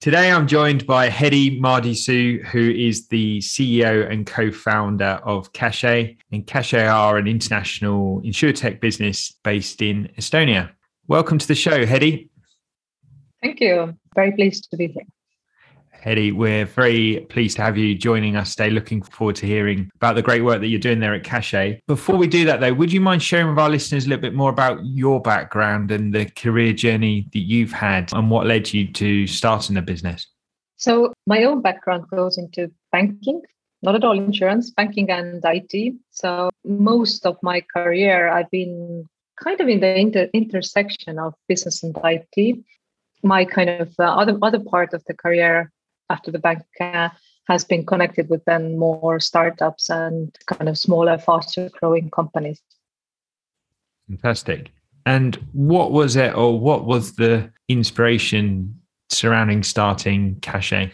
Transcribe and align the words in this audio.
Today, 0.00 0.30
I'm 0.30 0.46
joined 0.46 0.86
by 0.86 1.08
Hedi 1.08 1.58
Mardisoo, 1.58 2.44
who 2.44 2.70
is 2.70 3.08
the 3.08 3.38
CEO 3.38 4.08
and 4.08 4.26
co 4.26 4.52
founder 4.52 5.20
of 5.24 5.52
Cachet. 5.54 6.18
And 6.30 6.46
Cachet 6.46 6.86
are 6.86 7.16
an 7.16 7.26
international 7.26 8.20
insurtech 8.20 8.78
business 8.80 9.34
based 9.42 9.80
in 9.80 10.10
Estonia. 10.18 10.70
Welcome 11.08 11.38
to 11.38 11.48
the 11.48 11.54
show, 11.54 11.86
Hedi. 11.86 12.28
Thank 13.42 13.60
you. 13.60 13.96
Very 14.14 14.32
pleased 14.32 14.68
to 14.70 14.76
be 14.76 14.88
here. 14.88 15.02
Hedi, 16.06 16.32
we're 16.32 16.66
very 16.66 17.26
pleased 17.30 17.56
to 17.56 17.62
have 17.62 17.76
you 17.76 17.96
joining 17.96 18.36
us 18.36 18.54
today. 18.54 18.70
Looking 18.70 19.02
forward 19.02 19.34
to 19.36 19.46
hearing 19.46 19.90
about 19.96 20.14
the 20.14 20.22
great 20.22 20.44
work 20.44 20.60
that 20.60 20.68
you're 20.68 20.78
doing 20.78 21.00
there 21.00 21.14
at 21.14 21.24
Cachet. 21.24 21.80
Before 21.88 22.14
we 22.14 22.28
do 22.28 22.44
that, 22.44 22.60
though, 22.60 22.72
would 22.72 22.92
you 22.92 23.00
mind 23.00 23.24
sharing 23.24 23.48
with 23.48 23.58
our 23.58 23.68
listeners 23.68 24.06
a 24.06 24.10
little 24.10 24.22
bit 24.22 24.32
more 24.32 24.50
about 24.50 24.78
your 24.84 25.20
background 25.20 25.90
and 25.90 26.14
the 26.14 26.26
career 26.26 26.72
journey 26.72 27.26
that 27.32 27.40
you've 27.40 27.72
had 27.72 28.12
and 28.12 28.30
what 28.30 28.46
led 28.46 28.72
you 28.72 28.86
to 28.92 29.26
starting 29.26 29.76
a 29.76 29.82
business? 29.82 30.28
So, 30.76 31.12
my 31.26 31.42
own 31.42 31.60
background 31.60 32.04
goes 32.08 32.38
into 32.38 32.70
banking, 32.92 33.42
not 33.82 33.96
at 33.96 34.04
all 34.04 34.16
insurance, 34.16 34.70
banking 34.70 35.10
and 35.10 35.42
IT. 35.44 35.94
So, 36.12 36.50
most 36.64 37.26
of 37.26 37.36
my 37.42 37.62
career, 37.74 38.28
I've 38.28 38.50
been 38.52 39.08
kind 39.42 39.60
of 39.60 39.66
in 39.66 39.80
the 39.80 39.98
inter- 39.98 40.30
intersection 40.32 41.18
of 41.18 41.34
business 41.48 41.82
and 41.82 41.98
IT. 42.04 42.58
My 43.24 43.44
kind 43.44 43.70
of 43.70 43.92
uh, 43.98 44.04
other 44.04 44.38
other 44.40 44.60
part 44.60 44.94
of 44.94 45.02
the 45.06 45.14
career 45.14 45.72
after 46.10 46.30
the 46.30 46.38
bank 46.38 46.62
uh, 46.80 47.08
has 47.48 47.64
been 47.64 47.86
connected 47.86 48.28
with 48.28 48.44
then 48.44 48.78
more 48.78 49.20
startups 49.20 49.88
and 49.88 50.34
kind 50.46 50.68
of 50.68 50.76
smaller, 50.76 51.18
faster 51.18 51.70
growing 51.80 52.10
companies. 52.10 52.60
Fantastic. 54.08 54.70
And 55.04 55.36
what 55.52 55.92
was 55.92 56.16
it, 56.16 56.34
or 56.34 56.58
what 56.58 56.84
was 56.84 57.14
the 57.14 57.50
inspiration 57.68 58.80
surrounding 59.08 59.62
starting 59.62 60.36
Cachet? 60.40 60.92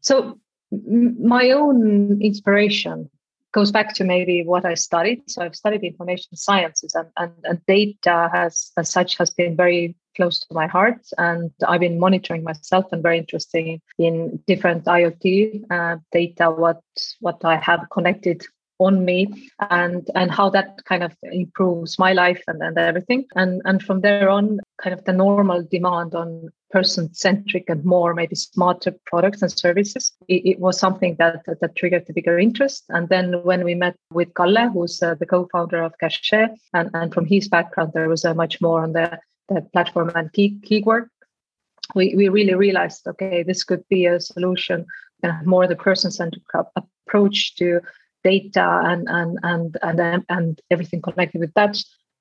So, 0.00 0.38
my 0.70 1.50
own 1.50 2.20
inspiration 2.20 3.10
goes 3.54 3.70
back 3.70 3.94
to 3.94 4.04
maybe 4.04 4.42
what 4.44 4.64
I 4.64 4.74
studied. 4.74 5.22
So 5.30 5.42
I've 5.42 5.54
studied 5.54 5.82
information 5.82 6.36
sciences 6.36 6.94
and, 6.94 7.08
and, 7.16 7.32
and 7.44 7.66
data 7.66 8.28
has 8.32 8.72
as 8.76 8.90
such 8.90 9.16
has 9.18 9.30
been 9.30 9.56
very 9.56 9.96
close 10.16 10.40
to 10.40 10.54
my 10.54 10.66
heart. 10.66 11.06
And 11.18 11.50
I've 11.66 11.80
been 11.80 11.98
monitoring 11.98 12.44
myself 12.44 12.86
and 12.92 13.02
very 13.02 13.18
interested 13.18 13.80
in 13.98 14.42
different 14.46 14.84
IoT 14.84 15.64
uh, 15.70 15.96
data, 16.12 16.50
what 16.50 16.82
what 17.20 17.44
I 17.44 17.56
have 17.56 17.86
connected 17.90 18.44
on 18.78 19.04
me 19.04 19.50
and 19.70 20.08
and 20.14 20.30
how 20.30 20.50
that 20.50 20.84
kind 20.84 21.02
of 21.02 21.14
improves 21.22 21.98
my 21.98 22.12
life 22.12 22.42
and, 22.48 22.60
and 22.62 22.76
everything 22.76 23.24
and 23.36 23.62
and 23.64 23.82
from 23.82 24.00
there 24.00 24.28
on 24.28 24.58
kind 24.82 24.92
of 24.92 25.04
the 25.04 25.12
normal 25.12 25.62
demand 25.70 26.14
on 26.14 26.48
person 26.70 27.12
centric 27.14 27.64
and 27.68 27.84
more 27.84 28.14
maybe 28.14 28.34
smarter 28.34 28.92
products 29.06 29.42
and 29.42 29.52
services 29.52 30.12
it, 30.26 30.44
it, 30.44 30.58
was 30.58 30.76
something 30.78 31.14
that, 31.20 31.42
that, 31.46 31.60
that 31.60 31.76
triggered 31.76 32.04
the 32.06 32.12
bigger 32.12 32.36
interest 32.36 32.84
and 32.88 33.08
then 33.08 33.32
when 33.44 33.62
we 33.62 33.76
met 33.76 33.96
with 34.10 34.34
Kalle 34.34 34.68
who's 34.70 35.00
uh, 35.00 35.14
the 35.14 35.26
co-founder 35.26 35.80
of 35.82 35.94
Cachet 36.00 36.48
and 36.72 36.90
and 36.94 37.14
from 37.14 37.26
his 37.26 37.48
background 37.48 37.92
there 37.94 38.08
was 38.08 38.24
a 38.24 38.34
much 38.34 38.60
more 38.60 38.82
on 38.82 38.92
the 38.92 39.20
the 39.48 39.60
platform 39.72 40.10
and 40.14 40.32
key 40.32 40.58
keyword 40.62 41.08
we, 41.94 42.14
we 42.16 42.28
really 42.28 42.54
realized 42.54 43.06
okay 43.06 43.42
this 43.42 43.64
could 43.64 43.84
be 43.88 44.06
a 44.06 44.20
solution 44.20 44.86
of 45.22 45.46
more 45.46 45.66
the 45.66 45.76
person 45.76 46.10
centric 46.10 46.42
approach 46.76 47.54
to 47.56 47.80
data 48.22 48.80
and 48.84 49.06
and 49.08 49.38
and 49.42 49.76
and 49.82 50.24
and 50.28 50.60
everything 50.70 51.02
connected 51.02 51.40
with 51.40 51.52
that 51.54 51.76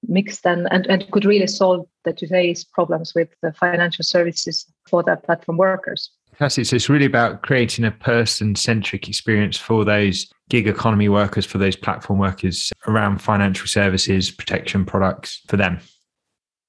mixed 0.07 0.45
and, 0.45 0.67
and 0.71 0.85
and 0.87 1.09
could 1.11 1.25
really 1.25 1.47
solve 1.47 1.85
the 2.03 2.13
today's 2.13 2.63
problems 2.63 3.13
with 3.15 3.29
the 3.41 3.53
financial 3.53 4.03
services 4.03 4.65
for 4.87 5.03
the 5.03 5.15
platform 5.15 5.57
workers. 5.57 6.11
Fantastic. 6.31 6.65
So 6.65 6.75
it's 6.75 6.89
really 6.89 7.05
about 7.05 7.43
creating 7.43 7.85
a 7.85 7.91
person-centric 7.91 9.07
experience 9.07 9.55
for 9.55 9.85
those 9.85 10.31
gig 10.49 10.67
economy 10.67 11.07
workers, 11.07 11.45
for 11.45 11.59
those 11.59 11.75
platform 11.75 12.17
workers 12.17 12.71
around 12.87 13.21
financial 13.21 13.67
services, 13.67 14.31
protection 14.31 14.83
products 14.83 15.41
for 15.47 15.57
them. 15.57 15.79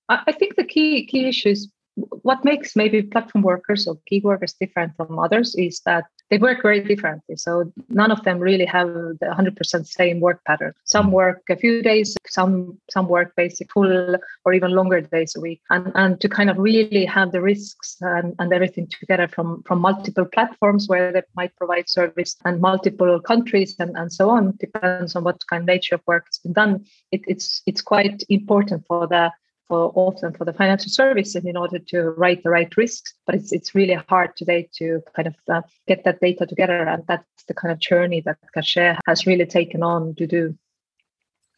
I 0.08 0.32
think 0.32 0.56
the 0.56 0.64
key 0.64 1.06
key 1.06 1.26
issues 1.28 1.68
what 1.96 2.44
makes 2.44 2.74
maybe 2.74 3.02
platform 3.02 3.42
workers 3.42 3.86
or 3.86 3.98
gig 4.06 4.24
workers 4.24 4.54
different 4.54 4.96
from 4.96 5.18
others 5.18 5.54
is 5.54 5.80
that 5.86 6.04
they 6.30 6.38
work 6.38 6.62
very 6.62 6.80
differently. 6.80 7.36
So 7.36 7.72
none 7.88 8.10
of 8.10 8.24
them 8.24 8.38
really 8.38 8.64
have 8.64 8.88
the 8.88 9.34
100% 9.38 9.86
same 9.86 10.20
work 10.20 10.40
pattern. 10.44 10.72
Some 10.84 11.12
work 11.12 11.42
a 11.50 11.56
few 11.56 11.82
days, 11.82 12.16
some 12.26 12.78
some 12.90 13.08
work 13.08 13.32
basically 13.36 13.68
full 13.72 14.16
or 14.44 14.54
even 14.54 14.72
longer 14.72 15.00
days 15.02 15.34
a 15.36 15.40
week. 15.40 15.60
And 15.70 15.92
and 15.94 16.20
to 16.20 16.28
kind 16.28 16.50
of 16.50 16.58
really 16.58 17.04
have 17.04 17.30
the 17.30 17.42
risks 17.42 17.96
and, 18.00 18.34
and 18.38 18.52
everything 18.52 18.88
together 18.88 19.28
from 19.28 19.62
from 19.62 19.80
multiple 19.80 20.24
platforms 20.24 20.88
where 20.88 21.12
they 21.12 21.22
might 21.36 21.54
provide 21.56 21.88
service 21.88 22.36
and 22.44 22.60
multiple 22.60 23.20
countries 23.20 23.76
and, 23.78 23.96
and 23.96 24.12
so 24.12 24.30
on 24.30 24.56
depends 24.58 25.14
on 25.14 25.24
what 25.24 25.46
kind 25.48 25.62
of 25.62 25.66
nature 25.66 25.94
of 25.94 26.02
work 26.06 26.26
has 26.26 26.38
been 26.38 26.54
done. 26.54 26.84
It, 27.12 27.20
it's 27.28 27.62
it's 27.66 27.82
quite 27.82 28.24
important 28.28 28.84
for 28.88 29.06
the 29.06 29.30
for 29.68 29.92
often 29.94 30.32
for 30.32 30.44
the 30.44 30.52
financial 30.52 30.90
services 30.90 31.44
in 31.44 31.56
order 31.56 31.78
to 31.78 32.10
write 32.10 32.42
the 32.42 32.50
right 32.50 32.74
risks. 32.76 33.14
But 33.26 33.34
it's 33.36 33.52
it's 33.52 33.74
really 33.74 33.94
hard 34.08 34.36
today 34.36 34.68
to 34.74 35.02
kind 35.14 35.28
of 35.28 35.34
uh, 35.52 35.62
get 35.86 36.04
that 36.04 36.20
data 36.20 36.46
together, 36.46 36.82
and 36.82 37.04
that's 37.06 37.44
the 37.48 37.54
kind 37.54 37.72
of 37.72 37.78
journey 37.78 38.20
that 38.22 38.38
Cachet 38.54 38.98
has 39.06 39.26
really 39.26 39.46
taken 39.46 39.82
on 39.82 40.14
to 40.16 40.26
do. 40.26 40.56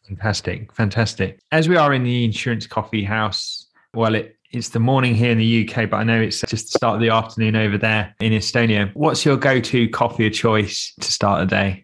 Fantastic, 0.07 0.73
fantastic. 0.73 1.39
As 1.51 1.67
we 1.67 1.75
are 1.75 1.93
in 1.93 2.03
the 2.03 2.23
insurance 2.23 2.65
coffee 2.65 3.03
house, 3.03 3.67
well, 3.93 4.15
it 4.15 4.37
it's 4.51 4.69
the 4.69 4.79
morning 4.79 5.13
here 5.13 5.31
in 5.31 5.37
the 5.37 5.67
UK, 5.67 5.89
but 5.89 5.97
I 5.97 6.03
know 6.03 6.21
it's 6.21 6.39
just 6.41 6.71
the 6.71 6.77
start 6.77 6.95
of 6.95 7.01
the 7.01 7.09
afternoon 7.09 7.55
over 7.55 7.77
there 7.77 8.15
in 8.21 8.31
Estonia. 8.31 8.89
What's 8.93 9.25
your 9.25 9.35
go-to 9.35 9.89
coffee 9.89 10.27
of 10.27 10.33
choice 10.33 10.93
to 11.01 11.11
start 11.11 11.43
a 11.43 11.45
day? 11.45 11.83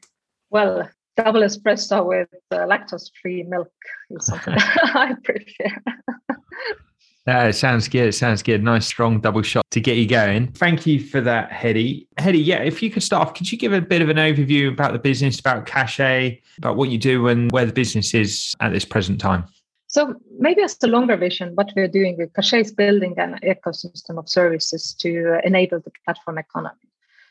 Well, 0.50 0.90
double 1.17 1.41
espresso 1.41 2.05
with 2.05 2.29
uh, 2.51 2.59
lactose 2.59 3.11
free 3.22 3.44
milk 3.44 3.72
is 4.16 4.25
something 4.25 4.56
I 4.57 5.16
prefer. 5.24 5.81
Uh, 7.26 7.47
it 7.47 7.53
sounds 7.53 7.87
good. 7.87 8.08
It 8.08 8.14
sounds 8.14 8.43
good. 8.43 8.61
Nice 8.61 8.85
strong 8.85 9.22
double 9.22 9.41
shot 9.41 9.64
to 9.72 9.79
get 9.79 9.96
you 9.96 10.05
going. 10.05 10.52
Thank 10.52 10.85
you 10.85 10.99
for 10.99 11.22
that, 11.22 11.49
Hedi. 11.52 12.05
Hedi, 12.20 12.46
yeah, 12.46 12.58
if 12.58 12.84
you 12.84 12.90
could 12.90 13.02
start 13.02 13.26
off, 13.26 13.34
could 13.34 13.49
you 13.49 13.58
give 13.58 13.72
a 13.72 13.79
bit 13.79 14.02
of 14.02 14.09
an 14.09 14.17
overview 14.17 14.70
about 14.70 14.91
the 14.91 14.99
business, 14.99 15.40
about 15.40 15.66
Cachet, 15.66 16.41
about 16.58 16.76
what 16.76 16.90
you 16.90 16.97
do 16.97 17.29
and 17.29 17.49
where 17.53 17.66
the 17.66 17.72
business 17.72 18.14
is 18.14 18.53
at 18.59 18.73
this 18.73 18.84
present 18.84 19.22
time? 19.22 19.46
So 19.87 20.16
maybe 20.37 20.64
as 20.64 20.78
the 20.78 20.87
longer 20.87 21.16
vision, 21.16 21.53
what 21.55 21.72
we're 21.78 21.87
doing 21.87 22.17
with 22.17 22.34
Cachet 22.34 22.61
is 22.61 22.73
building 22.73 23.14
an 23.17 23.40
ecosystem 23.43 24.17
of 24.17 24.28
services 24.28 24.93
to 24.96 25.40
enable 25.46 25.79
the 25.79 25.91
platform 26.03 26.40
economy. 26.40 26.76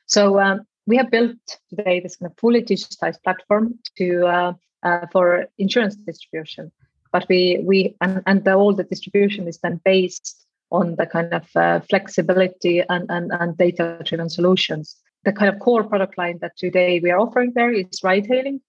So 0.07 0.41
um, 0.41 0.63
we 0.87 0.97
have 0.97 1.11
built 1.11 1.37
today 1.69 2.01
this 2.01 2.17
kind 2.17 2.31
of 2.31 2.39
fully 2.39 2.63
digitized 2.63 3.23
platform 3.25 3.79
to 3.99 4.27
uh, 4.27 4.53
uh, 4.83 5.07
for 5.13 5.47
insurance 5.59 5.97
distribution. 5.97 6.73
But 7.13 7.27
we 7.29 7.63
we 7.65 7.95
and, 8.01 8.23
and 8.27 8.45
the, 8.45 8.55
all 8.55 8.75
the 8.75 8.85
distribution 8.85 9.49
is 9.49 9.59
then 9.59 9.81
based 9.85 10.47
on 10.71 10.97
the 10.97 11.07
kind 11.07 11.33
of 11.35 11.45
uh, 11.55 11.81
flexibility 11.81 12.81
and, 12.89 13.11
and, 13.11 13.31
and 13.33 13.57
data 13.57 13.99
driven 14.05 14.31
solutions. 14.31 14.97
The 15.25 15.33
kind 15.33 15.53
of 15.53 15.61
core 15.61 15.85
product 15.85 16.17
line 16.17 16.39
that 16.41 16.57
today 16.57 16.99
we 17.01 17.11
are 17.11 17.19
offering 17.19 17.53
there 17.55 17.71
is 17.71 18.03
ride 18.03 18.27
hailing. 18.27 18.61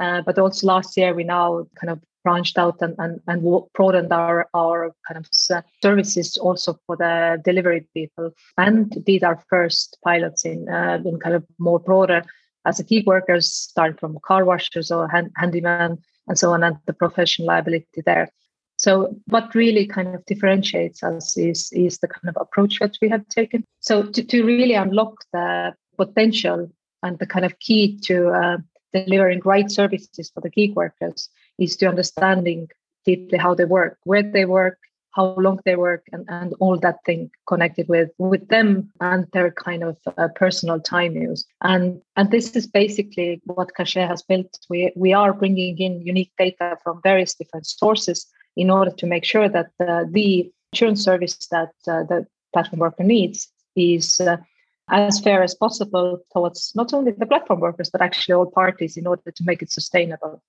Uh, 0.00 0.22
but 0.22 0.38
also 0.38 0.66
last 0.66 0.96
year 0.96 1.14
we 1.14 1.22
now 1.22 1.66
kind 1.80 1.90
of 1.90 2.00
branched 2.24 2.58
out 2.58 2.80
and, 2.80 2.94
and, 2.98 3.20
and 3.26 3.42
broadened 3.74 4.12
our, 4.12 4.48
our 4.54 4.94
kind 5.06 5.18
of 5.18 5.28
services 5.82 6.36
also 6.38 6.78
for 6.86 6.96
the 6.96 7.40
delivery 7.44 7.86
people 7.94 8.30
and 8.58 9.04
did 9.04 9.24
our 9.24 9.42
first 9.48 9.98
pilots 10.04 10.44
in, 10.44 10.68
uh, 10.68 10.98
in 11.04 11.18
kind 11.18 11.34
of 11.34 11.44
more 11.58 11.80
broader 11.80 12.24
as 12.64 12.78
a 12.78 12.84
gig 12.84 13.06
workers, 13.06 13.52
starting 13.52 13.96
from 13.98 14.18
car 14.24 14.44
washers 14.44 14.90
or 14.90 15.08
hand, 15.08 15.30
handyman 15.36 15.98
and 16.28 16.38
so 16.38 16.52
on, 16.52 16.62
and 16.62 16.76
the 16.86 16.92
professional 16.92 17.48
liability 17.48 18.02
there. 18.04 18.28
So 18.76 19.14
what 19.26 19.54
really 19.54 19.86
kind 19.86 20.14
of 20.14 20.24
differentiates 20.26 21.02
us 21.02 21.36
is, 21.36 21.70
is 21.72 21.98
the 21.98 22.08
kind 22.08 22.28
of 22.28 22.36
approach 22.40 22.78
that 22.80 22.96
we 23.00 23.08
have 23.10 23.26
taken. 23.28 23.64
So 23.80 24.02
to, 24.02 24.24
to 24.24 24.44
really 24.44 24.74
unlock 24.74 25.24
the 25.32 25.74
potential 25.96 26.68
and 27.02 27.18
the 27.18 27.26
kind 27.26 27.44
of 27.44 27.58
key 27.60 27.98
to 28.04 28.28
uh, 28.30 28.56
delivering 28.92 29.40
right 29.44 29.70
services 29.70 30.30
for 30.34 30.40
the 30.40 30.50
gig 30.50 30.74
workers 30.74 31.28
is 31.58 31.76
to 31.76 31.86
understanding 31.86 32.68
deeply 33.04 33.38
how 33.38 33.54
they 33.54 33.64
work, 33.64 33.98
where 34.04 34.22
they 34.22 34.44
work, 34.44 34.78
how 35.12 35.34
long 35.38 35.60
they 35.64 35.76
work, 35.76 36.04
and, 36.12 36.24
and 36.28 36.54
all 36.60 36.78
that 36.78 36.98
thing 37.04 37.30
connected 37.46 37.88
with 37.88 38.10
with 38.18 38.48
them 38.48 38.90
and 39.00 39.26
their 39.32 39.50
kind 39.50 39.82
of 39.82 39.96
uh, 40.16 40.28
personal 40.34 40.80
time 40.80 41.14
use. 41.14 41.44
And 41.60 42.00
and 42.16 42.30
this 42.30 42.56
is 42.56 42.66
basically 42.66 43.40
what 43.44 43.74
Cachet 43.74 44.06
has 44.06 44.22
built. 44.22 44.58
We 44.68 44.92
we 44.96 45.12
are 45.12 45.32
bringing 45.32 45.78
in 45.78 46.02
unique 46.02 46.32
data 46.38 46.78
from 46.82 47.00
various 47.02 47.34
different 47.34 47.66
sources 47.66 48.26
in 48.56 48.70
order 48.70 48.90
to 48.90 49.06
make 49.06 49.24
sure 49.24 49.48
that 49.48 49.70
uh, 49.80 50.04
the 50.10 50.52
insurance 50.72 51.02
service 51.04 51.46
that 51.50 51.72
uh, 51.86 52.02
the 52.04 52.26
platform 52.52 52.80
worker 52.80 53.04
needs 53.04 53.48
is 53.76 54.20
uh, 54.20 54.36
as 54.90 55.20
fair 55.20 55.42
as 55.42 55.54
possible 55.54 56.20
towards 56.32 56.72
not 56.74 56.92
only 56.92 57.12
the 57.12 57.26
platform 57.26 57.60
workers 57.60 57.90
but 57.90 58.02
actually 58.02 58.34
all 58.34 58.50
parties 58.50 58.96
in 58.96 59.06
order 59.06 59.30
to 59.30 59.44
make 59.44 59.62
it 59.62 59.70
sustainable 59.70 60.42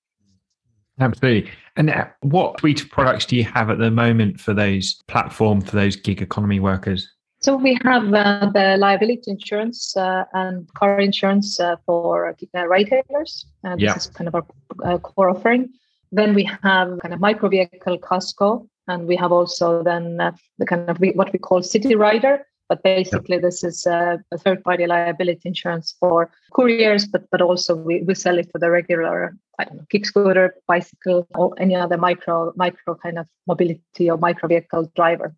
absolutely 0.99 1.51
and 1.75 1.89
uh, 1.89 2.05
what 2.21 2.59
suite 2.59 2.81
of 2.81 2.89
products 2.89 3.25
do 3.25 3.35
you 3.35 3.43
have 3.43 3.69
at 3.69 3.79
the 3.79 3.91
moment 3.91 4.39
for 4.39 4.53
those 4.53 5.01
platform 5.07 5.59
for 5.61 5.75
those 5.75 5.95
gig 5.95 6.21
economy 6.21 6.59
workers 6.59 7.13
so 7.43 7.57
we 7.57 7.77
have 7.83 8.13
uh, 8.13 8.49
the 8.53 8.77
liability 8.79 9.29
insurance 9.29 9.97
uh, 9.97 10.23
and 10.31 10.65
car 10.75 10.97
insurance 10.97 11.59
uh, 11.59 11.75
for 11.85 12.29
uh, 12.29 12.65
retailers. 12.67 13.45
Uh, 13.65 13.75
this 13.75 13.83
yeah. 13.83 13.95
is 13.95 14.07
kind 14.07 14.29
of 14.29 14.35
our 14.35 14.45
uh, 14.85 14.97
core 14.99 15.29
offering. 15.29 15.67
Then 16.13 16.35
we 16.35 16.45
have 16.45 16.99
kind 17.01 17.13
of 17.13 17.19
micro 17.19 17.49
vehicle 17.49 17.97
Casco, 17.97 18.69
and 18.87 19.07
we 19.07 19.17
have 19.17 19.33
also 19.33 19.83
then 19.83 20.17
the 20.57 20.65
kind 20.65 20.89
of 20.89 20.97
what 21.15 21.33
we 21.33 21.39
call 21.39 21.61
city 21.61 21.95
rider, 21.95 22.45
but 22.69 22.83
basically, 22.83 23.35
yep. 23.35 23.43
this 23.43 23.63
is 23.63 23.85
a, 23.85 24.19
a 24.31 24.37
third-party 24.37 24.87
liability 24.87 25.41
insurance 25.49 25.95
for 25.99 26.31
couriers, 26.53 27.05
but 27.05 27.29
but 27.29 27.41
also 27.41 27.75
we, 27.75 28.01
we 28.03 28.15
sell 28.15 28.37
it 28.37 28.49
for 28.51 28.59
the 28.59 28.69
regular, 28.69 29.35
I 29.59 29.65
don't 29.65 29.77
know, 29.77 29.85
kick 29.89 30.05
scooter, 30.05 30.55
bicycle, 30.67 31.27
or 31.35 31.53
any 31.59 31.75
other 31.75 31.97
micro 31.97 32.53
micro 32.55 32.95
kind 32.95 33.19
of 33.19 33.27
mobility 33.47 34.09
or 34.09 34.17
micro 34.17 34.47
vehicle 34.47 34.91
driver. 34.95 35.35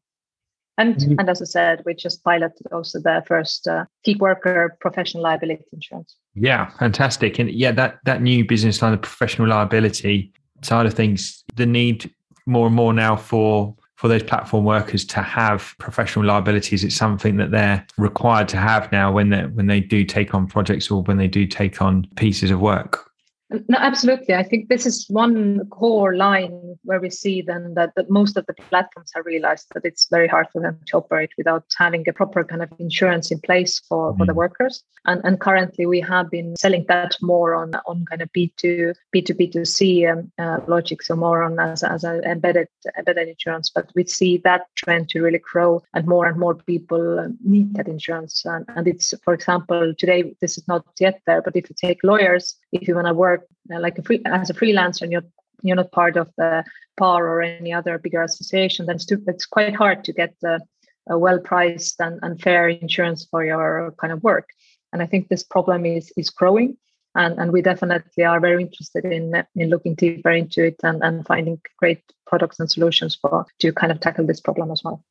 And 0.77 0.97
mm-hmm. 0.97 1.19
and 1.19 1.29
as 1.29 1.41
I 1.41 1.45
said, 1.45 1.83
we 1.85 1.93
just 1.93 2.23
piloted 2.23 2.67
also 2.71 2.99
the 2.99 3.23
first 3.25 3.67
uh, 3.67 3.85
gig 4.03 4.19
worker 4.19 4.77
professional 4.79 5.23
liability 5.23 5.63
insurance. 5.71 6.15
Yeah, 6.35 6.69
fantastic. 6.77 7.39
And 7.39 7.49
yeah, 7.49 7.71
that 7.71 7.99
that 8.05 8.21
new 8.21 8.45
business 8.45 8.81
line, 8.81 8.91
the 8.91 8.97
professional 8.97 9.47
liability 9.47 10.33
side 10.61 10.85
of 10.85 10.93
things, 10.93 11.43
the 11.55 11.65
need 11.65 12.13
more 12.45 12.67
and 12.67 12.75
more 12.75 12.93
now 12.93 13.15
for 13.15 13.75
for 13.95 14.07
those 14.07 14.23
platform 14.23 14.65
workers 14.65 15.05
to 15.05 15.21
have 15.21 15.73
professional 15.79 16.25
liabilities. 16.25 16.83
It's 16.83 16.95
something 16.95 17.37
that 17.37 17.51
they're 17.51 17.85
required 17.97 18.47
to 18.49 18.57
have 18.57 18.91
now 18.91 19.11
when 19.11 19.29
they 19.29 19.43
when 19.43 19.67
they 19.67 19.79
do 19.79 20.03
take 20.03 20.33
on 20.33 20.47
projects 20.47 20.91
or 20.91 21.03
when 21.03 21.17
they 21.17 21.27
do 21.27 21.47
take 21.47 21.81
on 21.81 22.07
pieces 22.15 22.51
of 22.51 22.59
work. 22.59 23.11
No, 23.51 23.77
absolutely. 23.77 24.33
I 24.33 24.41
think 24.41 24.69
this 24.69 24.87
is 24.87 25.05
one 25.07 25.67
core 25.69 26.15
line 26.15 26.77
where 26.83 26.99
we 26.99 27.11
see 27.11 27.43
then 27.43 27.75
that, 27.75 27.91
that 27.95 28.09
most 28.09 28.37
of 28.37 28.45
the 28.47 28.53
platforms 28.53 29.11
have 29.13 29.25
realized 29.25 29.67
that 29.73 29.85
it's 29.85 30.07
very 30.09 30.27
hard 30.27 30.47
for 30.51 30.61
them 30.61 30.79
to 30.87 30.97
operate 30.97 31.29
without 31.37 31.63
having 31.77 32.07
a 32.09 32.13
proper 32.13 32.43
kind 32.43 32.63
of 32.63 32.69
insurance 32.79 33.31
in 33.31 33.39
place 33.41 33.79
for, 33.87 34.13
mm. 34.13 34.17
for 34.17 34.25
the 34.25 34.33
mm. 34.33 34.37
workers. 34.37 34.83
And, 35.05 35.21
and 35.23 35.39
currently 35.39 35.85
we 35.85 36.01
have 36.01 36.31
been 36.31 36.55
selling 36.57 36.85
that 36.87 37.15
more 37.21 37.53
on, 37.53 37.73
on 37.85 38.05
kind 38.05 38.23
of 38.23 38.33
B2, 38.33 38.95
B2, 39.15 39.53
B2C 39.53 40.11
um, 40.11 40.31
uh, 40.39 40.61
logic, 40.67 41.03
so 41.03 41.15
more 41.15 41.43
on 41.43 41.59
as, 41.59 41.83
as 41.83 42.03
an 42.03 42.23
embedded, 42.23 42.67
embedded 42.97 43.27
insurance. 43.27 43.69
But 43.69 43.91
we 43.95 44.05
see 44.05 44.37
that 44.39 44.63
trend 44.75 45.09
to 45.09 45.21
really 45.21 45.39
grow 45.39 45.83
and 45.93 46.07
more 46.07 46.25
and 46.25 46.39
more 46.39 46.55
people 46.55 47.31
need 47.43 47.75
that 47.75 47.87
insurance. 47.87 48.43
And, 48.43 48.65
and 48.69 48.87
it's, 48.87 49.13
for 49.23 49.35
example, 49.35 49.93
today, 49.95 50.35
this 50.41 50.57
is 50.57 50.67
not 50.67 50.83
yet 50.99 51.21
there, 51.27 51.43
but 51.43 51.55
if 51.55 51.69
you 51.69 51.75
take 51.79 52.03
lawyers, 52.03 52.55
if 52.71 52.87
you 52.87 52.95
want 52.95 53.07
to 53.07 53.13
work 53.13 53.34
uh, 53.73 53.79
like 53.79 53.97
a 53.97 54.03
free, 54.03 54.21
as 54.25 54.49
a 54.49 54.53
freelancer 54.53 55.03
and 55.03 55.11
you're 55.11 55.23
you're 55.61 55.75
not 55.75 55.91
part 55.91 56.17
of 56.17 56.29
the 56.37 56.63
PAR 56.97 57.27
or 57.27 57.41
any 57.41 57.73
other 57.73 57.97
bigger 57.97 58.21
association, 58.21 58.85
then 58.85 58.97
it's, 58.97 59.05
too, 59.05 59.23
it's 59.27 59.45
quite 59.45 59.75
hard 59.75 60.03
to 60.03 60.13
get 60.13 60.35
a 60.43 60.59
well 61.17 61.39
priced 61.39 61.99
and, 61.99 62.19
and 62.21 62.41
fair 62.41 62.69
insurance 62.69 63.25
for 63.29 63.43
your 63.43 63.93
kind 63.99 64.13
of 64.13 64.23
work. 64.23 64.49
And 64.93 65.01
I 65.01 65.07
think 65.07 65.27
this 65.27 65.43
problem 65.43 65.85
is 65.85 66.11
is 66.17 66.29
growing. 66.29 66.77
And, 67.17 67.39
and 67.39 67.53
we 67.53 67.61
definitely 67.61 68.25
are 68.25 68.41
very 68.41 68.61
interested 68.61 69.05
in, 69.05 69.43
in 69.55 69.69
looking 69.69 69.95
deeper 69.95 70.31
into 70.31 70.65
it 70.65 70.75
and, 70.83 71.01
and 71.01 71.25
finding 71.25 71.61
great 71.79 72.03
products 72.27 72.59
and 72.59 72.69
solutions 72.69 73.15
for 73.15 73.45
to 73.59 73.71
kind 73.71 73.91
of 73.91 74.01
tackle 74.01 74.27
this 74.27 74.41
problem 74.41 74.69
as 74.69 74.81
well. 74.83 75.01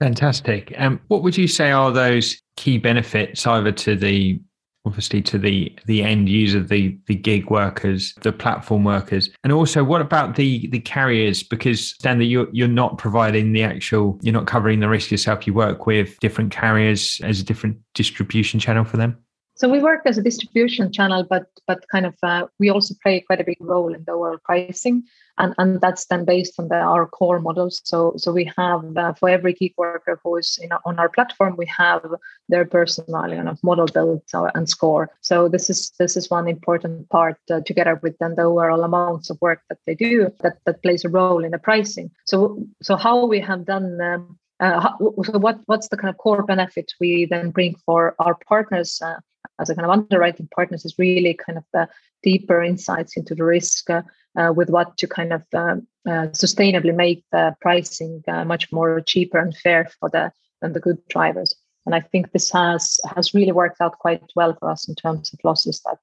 Fantastic. 0.00 0.72
Um, 0.78 1.00
what 1.08 1.24
would 1.24 1.36
you 1.36 1.48
say 1.48 1.72
are 1.72 1.90
those 1.90 2.40
key 2.56 2.78
benefits 2.78 3.44
either 3.48 3.72
to 3.72 3.96
the 3.96 4.40
obviously 4.84 5.20
to 5.22 5.38
the 5.38 5.76
the 5.86 6.02
end 6.02 6.28
user 6.28 6.62
the 6.62 6.98
the 7.06 7.14
gig 7.14 7.50
workers 7.50 8.14
the 8.22 8.32
platform 8.32 8.84
workers. 8.84 9.30
And 9.44 9.52
also 9.52 9.84
what 9.84 10.00
about 10.00 10.36
the 10.36 10.68
the 10.68 10.80
carriers? 10.80 11.42
Because 11.42 11.94
then 12.02 12.20
you're 12.20 12.48
you're 12.52 12.68
not 12.68 12.98
providing 12.98 13.52
the 13.52 13.62
actual 13.62 14.18
you're 14.22 14.34
not 14.34 14.46
covering 14.46 14.80
the 14.80 14.88
risk 14.88 15.10
yourself. 15.10 15.46
You 15.46 15.54
work 15.54 15.86
with 15.86 16.18
different 16.20 16.52
carriers 16.52 17.20
as 17.22 17.40
a 17.40 17.44
different 17.44 17.78
distribution 17.94 18.60
channel 18.60 18.84
for 18.84 18.96
them 18.96 19.18
so 19.58 19.68
we 19.68 19.80
work 19.80 20.02
as 20.06 20.16
a 20.18 20.22
distribution 20.22 20.92
channel, 20.92 21.24
but 21.28 21.46
but 21.66 21.84
kind 21.88 22.06
of 22.06 22.14
uh, 22.22 22.46
we 22.60 22.70
also 22.70 22.94
play 23.02 23.20
quite 23.20 23.40
a 23.40 23.44
big 23.44 23.58
role 23.60 23.92
in 23.92 24.04
the 24.04 24.12
overall 24.12 24.38
pricing, 24.44 25.02
and 25.36 25.52
and 25.58 25.80
that's 25.80 26.06
then 26.06 26.24
based 26.24 26.60
on 26.60 26.68
the, 26.68 26.76
our 26.76 27.06
core 27.08 27.40
models. 27.40 27.80
So 27.84 28.14
so 28.16 28.30
we 28.32 28.50
have 28.56 28.96
uh, 28.96 29.14
for 29.14 29.28
every 29.28 29.54
gig 29.54 29.74
worker 29.76 30.20
who 30.22 30.36
is 30.36 30.60
in, 30.62 30.70
on 30.86 31.00
our 31.00 31.08
platform, 31.08 31.56
we 31.56 31.66
have 31.66 32.02
their 32.48 32.66
personal 32.66 33.22
kind 33.22 33.48
of 33.48 33.62
model 33.64 33.86
built 33.86 34.30
and 34.54 34.68
score. 34.68 35.10
So 35.22 35.48
this 35.48 35.68
is 35.68 35.90
this 35.98 36.16
is 36.16 36.30
one 36.30 36.46
important 36.46 37.08
part 37.08 37.38
uh, 37.50 37.60
together 37.60 37.98
with 38.00 38.16
then 38.18 38.36
the 38.36 38.42
overall 38.42 38.84
amounts 38.84 39.28
of 39.28 39.40
work 39.40 39.62
that 39.68 39.78
they 39.86 39.96
do 39.96 40.32
that 40.40 40.58
that 40.66 40.82
plays 40.82 41.04
a 41.04 41.08
role 41.08 41.44
in 41.44 41.50
the 41.50 41.58
pricing. 41.58 42.12
So 42.26 42.64
so 42.80 42.94
how 42.94 43.26
we 43.26 43.40
have 43.40 43.64
done. 43.64 44.00
Um, 44.00 44.38
uh, 44.60 44.90
so 45.24 45.38
what 45.38 45.60
what's 45.66 45.88
the 45.88 45.96
kind 45.96 46.10
of 46.10 46.18
core 46.18 46.42
benefit 46.42 46.92
we 47.00 47.26
then 47.26 47.50
bring 47.50 47.76
for 47.86 48.14
our 48.18 48.36
partners 48.46 49.00
uh, 49.02 49.14
as 49.60 49.70
a 49.70 49.74
kind 49.74 49.86
of 49.86 49.90
underwriting 49.90 50.48
partners 50.54 50.84
is 50.84 50.98
really 50.98 51.34
kind 51.34 51.58
of 51.58 51.64
the 51.72 51.88
deeper 52.22 52.62
insights 52.62 53.16
into 53.16 53.34
the 53.34 53.44
risk 53.44 53.88
uh, 53.90 54.02
uh, 54.36 54.52
with 54.52 54.70
what 54.70 54.96
to 54.98 55.06
kind 55.06 55.32
of 55.32 55.42
uh, 55.54 55.76
uh 56.06 56.26
sustainably 56.32 56.94
make 56.94 57.24
the 57.30 57.54
pricing 57.60 58.22
much 58.46 58.72
more 58.72 59.00
cheaper 59.00 59.38
and 59.38 59.56
fair 59.56 59.88
for 60.00 60.08
the 60.10 60.32
than 60.60 60.72
the 60.72 60.80
good 60.80 60.98
drivers. 61.08 61.54
And 61.86 61.94
I 61.94 62.00
think 62.00 62.32
this 62.32 62.50
has 62.50 62.98
has 63.14 63.32
really 63.32 63.52
worked 63.52 63.80
out 63.80 63.98
quite 63.98 64.22
well 64.34 64.56
for 64.58 64.70
us 64.70 64.88
in 64.88 64.94
terms 64.96 65.32
of 65.32 65.38
losses 65.44 65.80
that 65.86 65.98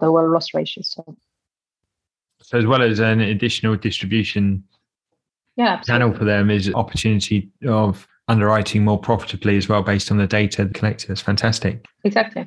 the 0.00 0.10
well 0.10 0.30
loss 0.30 0.54
ratios. 0.54 0.90
So. 0.90 1.16
so 2.40 2.58
as 2.58 2.66
well 2.66 2.82
as 2.82 2.98
an 2.98 3.20
additional 3.20 3.76
distribution 3.76 4.64
yeah, 5.56 5.80
channel 5.80 6.12
for 6.12 6.24
them 6.24 6.50
is 6.50 6.72
opportunity 6.74 7.50
of 7.66 8.06
underwriting 8.28 8.84
more 8.84 8.98
profitably 8.98 9.56
as 9.56 9.68
well 9.68 9.82
based 9.82 10.10
on 10.10 10.18
the 10.18 10.26
data 10.26 10.66
collected. 10.74 11.08
That's 11.08 11.20
fantastic. 11.20 11.84
Exactly. 12.04 12.46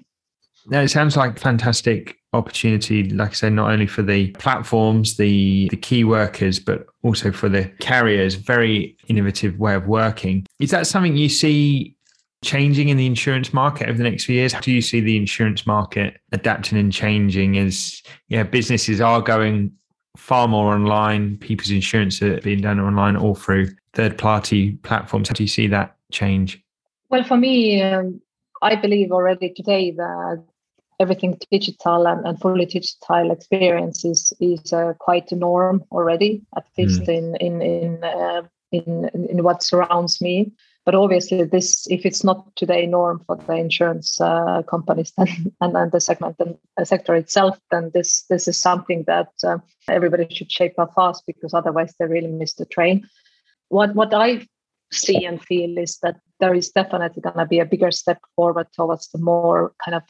Now 0.69 0.81
it 0.81 0.89
sounds 0.89 1.15
like 1.15 1.39
fantastic 1.39 2.17
opportunity, 2.33 3.09
like 3.09 3.29
I 3.29 3.33
said, 3.33 3.53
not 3.53 3.71
only 3.71 3.87
for 3.87 4.01
the 4.01 4.31
platforms, 4.31 5.15
the 5.15 5.69
the 5.69 5.77
key 5.77 6.03
workers, 6.03 6.59
but 6.59 6.85
also 7.03 7.31
for 7.31 7.47
the 7.47 7.65
carriers. 7.79 8.35
Very 8.35 8.97
innovative 9.07 9.57
way 9.59 9.75
of 9.75 9.87
working. 9.87 10.45
Is 10.59 10.71
that 10.71 10.87
something 10.87 11.15
you 11.15 11.29
see 11.29 11.95
changing 12.43 12.89
in 12.89 12.97
the 12.97 13.05
insurance 13.05 13.53
market 13.53 13.87
over 13.87 13.97
the 13.97 14.03
next 14.03 14.25
few 14.25 14.35
years? 14.35 14.53
How 14.53 14.59
do 14.59 14.71
you 14.71 14.81
see 14.81 14.99
the 14.99 15.17
insurance 15.17 15.65
market 15.65 16.17
adapting 16.33 16.77
and 16.77 16.91
changing 16.91 17.57
as 17.57 18.01
yeah, 18.27 18.43
businesses 18.43 18.99
are 18.99 19.21
going 19.21 19.71
far 20.17 20.47
more 20.47 20.73
online, 20.73 21.37
people's 21.37 21.69
insurance 21.69 22.21
are 22.21 22.41
being 22.41 22.61
done 22.61 22.79
online 22.79 23.15
or 23.15 23.35
through 23.35 23.69
third 23.93 24.17
party 24.17 24.73
platforms. 24.83 25.29
How 25.29 25.33
do 25.33 25.43
you 25.43 25.47
see 25.47 25.67
that 25.67 25.95
change? 26.11 26.61
Well, 27.09 27.23
for 27.23 27.37
me, 27.37 27.81
um, 27.81 28.19
I 28.61 28.75
believe 28.75 29.11
already 29.11 29.53
today 29.53 29.91
that 29.91 30.43
everything 30.99 31.37
digital 31.51 32.07
and, 32.07 32.25
and 32.25 32.39
fully 32.39 32.65
digital 32.65 33.31
experience 33.31 34.03
is 34.03 34.33
is 34.39 34.73
uh, 34.73 34.93
quite 34.99 35.31
a 35.31 35.35
norm 35.35 35.83
already, 35.91 36.41
at 36.55 36.65
least 36.77 37.01
mm. 37.01 37.09
in 37.09 37.35
in 37.35 37.61
in, 37.61 38.03
uh, 38.03 38.41
in 38.71 39.09
in 39.29 39.43
what 39.43 39.63
surrounds 39.63 40.19
me. 40.21 40.51
But 40.87 40.95
obviously 40.95 41.43
this 41.43 41.85
if 41.89 42.05
it's 42.05 42.23
not 42.23 42.55
today 42.55 42.85
norm 42.85 43.21
for 43.27 43.35
the 43.35 43.55
insurance 43.55 44.21
uh, 44.21 44.63
companies 44.63 45.11
then, 45.17 45.27
and 45.61 45.75
then 45.75 45.89
the 45.91 45.99
segment 45.99 46.37
and 46.39 46.57
the 46.77 46.85
sector 46.85 47.13
itself 47.13 47.59
then 47.71 47.91
this 47.93 48.23
this 48.29 48.47
is 48.47 48.57
something 48.57 49.03
that 49.05 49.27
uh, 49.43 49.57
everybody 49.89 50.33
should 50.33 50.49
shape 50.49 50.79
up 50.79 50.93
fast 50.95 51.23
because 51.27 51.53
otherwise 51.53 51.93
they 51.99 52.05
really 52.05 52.29
miss 52.29 52.53
the 52.53 52.65
train. 52.65 53.05
What 53.67 53.95
what 53.95 54.13
i 54.13 54.47
see 54.93 55.25
and 55.25 55.41
feel 55.41 55.77
is 55.77 55.97
that 56.03 56.21
there 56.39 56.53
is 56.53 56.69
definitely 56.69 57.21
going 57.21 57.37
to 57.37 57.45
be 57.45 57.59
a 57.59 57.65
bigger 57.65 57.91
step 57.91 58.19
forward 58.37 58.67
towards 58.73 59.09
the 59.09 59.17
more 59.17 59.73
kind 59.83 59.95
of 59.95 60.03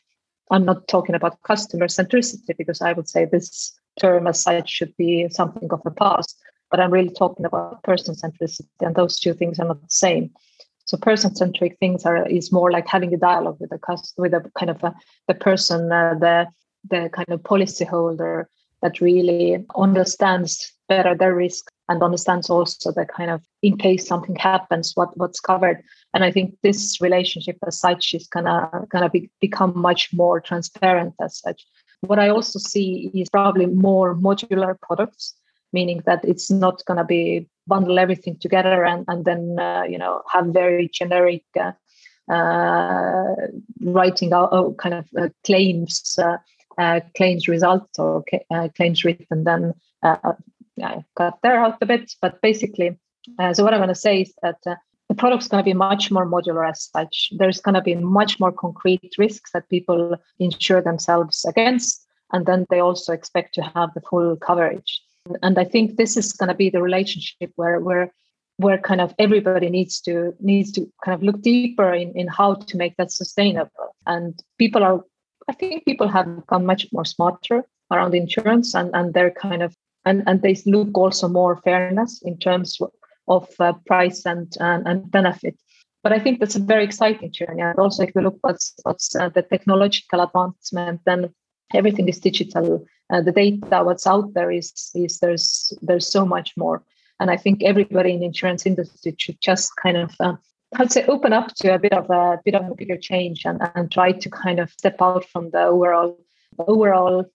i'm 0.52 0.66
not 0.66 0.88
talking 0.88 1.16
about 1.16 1.42
customer 1.42 1.88
centricity 1.88 2.56
because 2.56 2.82
i 2.84 2.94
would 2.94 3.10
say 3.10 3.26
this 3.26 3.74
term 4.00 4.28
as 4.28 4.44
such 4.44 4.70
should 4.70 4.96
be 4.96 5.28
something 5.30 5.68
of 5.72 5.82
the 5.82 5.90
past 5.90 6.40
but 6.70 6.80
i'm 6.80 6.92
really 6.92 7.16
talking 7.22 7.48
about 7.48 7.82
person 7.82 8.14
centricity 8.14 8.68
and 8.82 8.96
those 8.96 9.20
two 9.20 9.34
things 9.34 9.60
are 9.60 9.66
not 9.66 9.82
the 9.82 9.90
same 9.90 10.30
so 10.88 10.98
person-centric 10.98 11.78
things 11.80 12.06
are 12.06 12.26
is 12.28 12.52
more 12.52 12.72
like 12.72 12.88
having 12.88 13.14
a 13.14 13.18
dialogue 13.18 13.58
with 13.60 13.70
the 13.70 13.78
customer, 13.78 14.30
with 14.30 14.34
a 14.34 14.52
kind 14.58 14.70
of 14.72 14.82
a, 14.84 14.96
the 15.28 15.34
person, 15.34 15.92
uh, 15.92 16.16
the 16.20 16.48
the 16.90 17.10
kind 17.14 17.28
of 17.30 17.44
policy 17.44 17.84
holder 17.84 18.50
that 18.82 19.02
really 19.02 19.66
understands 19.76 20.72
better 20.88 21.14
their 21.14 21.36
risk 21.36 21.70
and 21.90 22.02
understands 22.02 22.50
also 22.50 22.92
the 22.94 23.06
kind 23.06 23.30
of 23.30 23.42
in 23.62 23.78
case 23.78 24.08
something 24.08 24.38
happens 24.38 24.94
what 24.96 25.16
what's 25.18 25.42
covered. 25.42 25.84
And 26.14 26.24
i 26.24 26.32
think 26.32 26.56
this 26.64 27.02
relationship 27.02 27.58
as 27.68 27.78
such 27.78 28.14
is 28.14 28.28
gonna 28.28 28.86
gonna 28.90 29.10
be, 29.10 29.30
become 29.42 29.74
much 29.76 30.14
more 30.14 30.40
transparent 30.40 31.16
as 31.22 31.40
such. 31.40 31.66
What 32.02 32.20
i 32.20 32.30
also 32.30 32.60
see 32.60 33.12
is 33.14 33.30
probably 33.30 33.66
more 33.66 34.16
modular 34.16 34.80
products 34.80 35.36
meaning 35.74 36.02
that 36.06 36.24
it's 36.24 36.50
not 36.50 36.84
going 36.86 36.98
to 36.98 37.04
be 37.04 37.48
bundle 37.68 38.00
everything 38.00 38.38
together 38.40 38.86
and, 38.86 39.06
and 39.08 39.26
then 39.26 39.60
uh, 39.60 39.84
you 39.84 39.98
know 39.98 40.22
have 40.32 40.48
very 40.48 40.90
generic 40.92 41.44
uh, 41.60 41.72
uh, 42.32 43.36
writing 43.82 44.34
out 44.34 44.50
oh, 44.52 44.74
kind 44.74 44.96
of 44.96 45.06
uh, 45.18 45.30
claims 45.46 46.18
uh, 46.22 46.38
uh, 46.78 47.00
claims 47.16 47.48
results 47.48 47.98
or 48.00 48.24
claims 48.76 49.04
written 49.04 49.44
then 49.44 49.74
I 50.04 51.04
cut 51.16 51.40
there 51.42 51.60
out 51.60 51.78
a 51.82 51.86
bit. 51.88 52.14
But 52.22 52.40
basically 52.42 52.98
so 53.54 53.64
what 53.64 53.74
i 53.74 53.78
want 53.78 53.90
to 53.90 53.96
say 53.96 54.22
is 54.22 54.34
that 54.42 54.58
the 54.64 55.16
product's 55.16 55.48
going 55.48 55.62
to 55.62 55.70
be 55.70 55.74
much 55.74 56.12
more 56.12 56.26
modular 56.26 56.70
as 56.70 56.84
such. 56.84 57.30
There's 57.38 57.62
going 57.62 57.76
to 57.76 57.82
be 57.82 57.96
much 57.96 58.40
more 58.40 58.52
concrete 58.52 59.14
risks 59.18 59.52
that 59.52 59.70
people 59.70 60.18
insure 60.40 60.82
themselves 60.82 61.46
against 61.46 62.06
and 62.32 62.46
then 62.46 62.66
they 62.70 62.80
also 62.80 63.14
expect 63.14 63.54
to 63.56 63.62
have 63.62 63.94
the 63.94 64.02
full 64.02 64.36
coverage 64.36 65.02
and 65.42 65.58
i 65.58 65.64
think 65.64 65.96
this 65.98 66.18
is 66.18 66.34
going 66.34 66.50
to 66.50 66.56
be 66.56 66.70
the 66.70 66.82
relationship 66.82 67.52
where 67.56 67.80
where 67.80 68.12
where 68.58 68.78
kind 68.78 69.02
of 69.02 69.14
everybody 69.20 69.70
needs 69.70 70.02
to 70.02 70.36
needs 70.40 70.72
to 70.72 70.92
kind 71.06 71.16
of 71.16 71.24
look 71.24 71.42
deeper 71.42 71.94
in, 71.94 72.12
in 72.16 72.28
how 72.28 72.56
to 72.56 72.78
make 72.78 72.98
that 72.98 73.12
sustainable. 73.12 73.96
And 74.06 74.40
people 74.58 74.84
are 74.84 75.04
i 75.50 75.54
think 75.54 75.86
people 75.86 76.08
have 76.08 76.36
become 76.36 76.66
much 76.66 76.88
more 76.92 77.06
smarter 77.06 77.64
around 77.92 78.14
insurance 78.14 78.76
and 78.76 78.90
and 78.94 79.14
they're 79.14 79.32
kind 79.32 79.64
of 79.64 79.76
and 80.06 80.24
and 80.28 80.42
they 80.42 80.56
look 80.66 80.98
also 80.98 81.28
more 81.28 81.58
fairness 81.58 82.22
in 82.24 82.38
terms 82.38 82.80
of 83.28 83.48
uh, 83.60 83.74
price 83.86 84.26
and, 84.26 84.54
and 84.60 84.88
and 84.88 85.12
benefit. 85.12 85.56
But 86.04 86.14
i 86.14 86.20
think 86.20 86.40
that's 86.40 86.56
a 86.56 86.72
very 86.74 86.84
exciting 86.84 87.32
journey. 87.32 87.62
And 87.62 87.80
also 87.80 88.04
if 88.04 88.12
you 88.16 88.22
look 88.22 88.38
what's 88.42 88.74
what's 88.84 89.16
uh, 89.16 89.30
the 89.30 89.44
technological 89.44 90.22
advancement 90.22 91.02
then 91.06 91.34
everything 91.74 92.08
is 92.08 92.20
digital 92.20 92.86
uh, 93.10 93.22
the 93.22 93.32
data 93.32 93.84
what's 93.84 94.08
out 94.08 94.34
there 94.34 94.52
is 94.52 94.92
is 94.96 95.20
there's 95.20 95.74
there's 95.82 96.12
so 96.12 96.26
much 96.26 96.56
more 96.58 96.84
and 97.20 97.30
i 97.32 97.38
think 97.38 97.64
everybody 97.64 98.14
in 98.14 98.20
the 98.20 98.26
insurance 98.26 98.66
industry 98.66 99.16
should 99.18 99.40
just 99.42 99.72
kind 99.82 99.98
of 99.98 100.16
uh, 100.20 100.36
I'd 100.76 100.92
say 100.92 101.06
open 101.06 101.32
up 101.32 101.54
to 101.56 101.74
a 101.74 101.80
bit 101.80 101.94
of 101.94 102.10
a 102.10 102.40
bit 102.44 102.56
of 102.56 102.70
a 102.70 102.76
bigger 102.76 102.98
change 102.98 103.46
and, 103.46 103.62
and 103.76 103.92
try 103.92 104.12
to 104.12 104.30
kind 104.30 104.60
of 104.60 104.70
step 104.72 105.02
out 105.02 105.26
from 105.26 105.50
the 105.52 105.64
overall 105.64 106.20
overall 106.60 107.26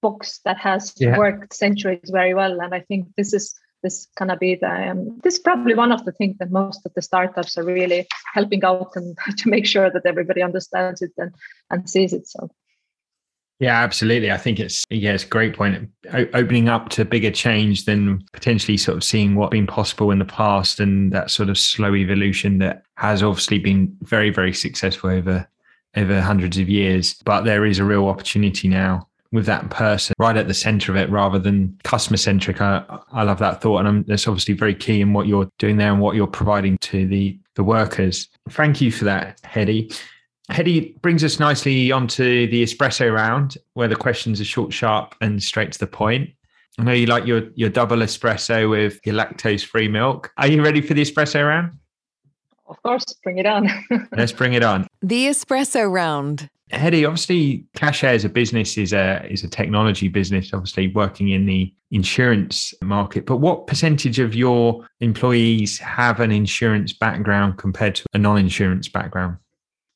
box 0.00 0.40
that 0.44 0.58
has 0.58 0.94
yeah. 0.96 1.18
worked 1.18 1.54
centuries 1.54 2.10
very 2.10 2.34
well. 2.34 2.60
And 2.60 2.74
I 2.74 2.80
think 2.80 3.08
this 3.16 3.32
is 3.32 3.54
this 3.82 4.08
gonna 4.16 4.36
be 4.36 4.54
the 4.54 4.90
um, 4.90 5.20
this 5.22 5.34
is 5.34 5.40
probably 5.40 5.74
one 5.74 5.92
of 5.92 6.04
the 6.04 6.12
things 6.12 6.38
that 6.38 6.50
most 6.50 6.84
of 6.86 6.94
the 6.94 7.02
startups 7.02 7.58
are 7.58 7.64
really 7.64 8.06
helping 8.34 8.64
out 8.64 8.92
and 8.96 9.16
to 9.38 9.48
make 9.48 9.66
sure 9.66 9.90
that 9.90 10.06
everybody 10.06 10.42
understands 10.42 11.02
it 11.02 11.12
and, 11.18 11.34
and 11.70 11.88
sees 11.90 12.12
it. 12.12 12.26
So 12.26 12.50
yeah, 13.60 13.82
absolutely. 13.82 14.30
I 14.30 14.36
think 14.36 14.60
it's 14.60 14.84
yeah, 14.88 15.12
it's 15.12 15.24
a 15.24 15.28
great 15.28 15.56
point. 15.56 15.88
O- 16.12 16.28
opening 16.34 16.68
up 16.68 16.90
to 16.90 17.04
bigger 17.04 17.30
change 17.30 17.86
than 17.86 18.24
potentially 18.32 18.76
sort 18.76 18.96
of 18.96 19.04
seeing 19.04 19.34
what's 19.34 19.50
been 19.50 19.66
possible 19.66 20.10
in 20.10 20.20
the 20.20 20.24
past 20.24 20.78
and 20.78 21.12
that 21.12 21.30
sort 21.30 21.48
of 21.48 21.58
slow 21.58 21.94
evolution 21.94 22.58
that 22.58 22.82
has 22.96 23.22
obviously 23.22 23.58
been 23.58 23.96
very, 24.02 24.30
very 24.30 24.54
successful 24.54 25.10
over 25.10 25.48
over 25.96 26.20
hundreds 26.20 26.58
of 26.58 26.68
years. 26.68 27.14
But 27.24 27.42
there 27.42 27.64
is 27.64 27.80
a 27.80 27.84
real 27.84 28.06
opportunity 28.06 28.68
now 28.68 29.08
with 29.32 29.46
that 29.46 29.68
person 29.70 30.14
right 30.18 30.36
at 30.36 30.48
the 30.48 30.54
center 30.54 30.92
of 30.92 30.96
it 30.96 31.10
rather 31.10 31.38
than 31.38 31.78
customer 31.82 32.16
centric. 32.16 32.60
I, 32.60 32.82
I 33.12 33.24
love 33.24 33.38
that 33.40 33.60
thought. 33.60 33.80
And 33.80 33.88
I'm, 33.88 34.02
that's 34.04 34.26
obviously 34.26 34.54
very 34.54 34.74
key 34.74 35.00
in 35.00 35.12
what 35.12 35.26
you're 35.26 35.50
doing 35.58 35.76
there 35.76 35.92
and 35.92 36.00
what 36.00 36.16
you're 36.16 36.26
providing 36.26 36.78
to 36.78 37.06
the, 37.06 37.38
the 37.56 37.64
workers. 37.64 38.28
Thank 38.50 38.80
you 38.80 38.90
for 38.90 39.04
that, 39.04 39.40
Hedi. 39.42 39.94
Hedi 40.50 41.00
brings 41.02 41.22
us 41.22 41.38
nicely 41.38 41.92
onto 41.92 42.48
the 42.48 42.62
espresso 42.62 43.12
round, 43.12 43.58
where 43.74 43.88
the 43.88 43.96
questions 43.96 44.40
are 44.40 44.44
short, 44.44 44.72
sharp, 44.72 45.14
and 45.20 45.42
straight 45.42 45.72
to 45.72 45.78
the 45.78 45.86
point. 45.86 46.30
I 46.78 46.84
know 46.84 46.92
you 46.92 47.06
like 47.06 47.26
your 47.26 47.50
your 47.54 47.70
double 47.70 47.98
espresso 47.98 48.70
with 48.70 49.00
your 49.04 49.14
lactose 49.14 49.64
free 49.64 49.88
milk. 49.88 50.32
Are 50.38 50.46
you 50.46 50.62
ready 50.62 50.80
for 50.80 50.94
the 50.94 51.02
espresso 51.02 51.46
round? 51.46 51.72
Of 52.66 52.80
course, 52.82 53.04
bring 53.24 53.38
it 53.38 53.46
on. 53.46 53.68
Let's 54.16 54.32
bring 54.32 54.54
it 54.54 54.62
on. 54.62 54.86
The 55.02 55.26
espresso 55.26 55.90
round. 55.90 56.48
Hedi, 56.72 57.06
obviously, 57.06 57.64
Cachet 57.74 58.14
as 58.14 58.24
a 58.24 58.28
business 58.28 58.76
is 58.76 58.92
a 58.92 59.26
is 59.30 59.42
a 59.42 59.48
technology 59.48 60.08
business, 60.08 60.52
obviously 60.52 60.88
working 60.88 61.28
in 61.30 61.46
the 61.46 61.74
insurance 61.90 62.74
market. 62.82 63.26
But 63.26 63.38
what 63.38 63.66
percentage 63.66 64.18
of 64.18 64.34
your 64.34 64.86
employees 65.00 65.78
have 65.78 66.20
an 66.20 66.30
insurance 66.30 66.92
background 66.92 67.58
compared 67.58 67.94
to 67.96 68.04
a 68.12 68.18
non-insurance 68.18 68.88
background? 68.88 69.38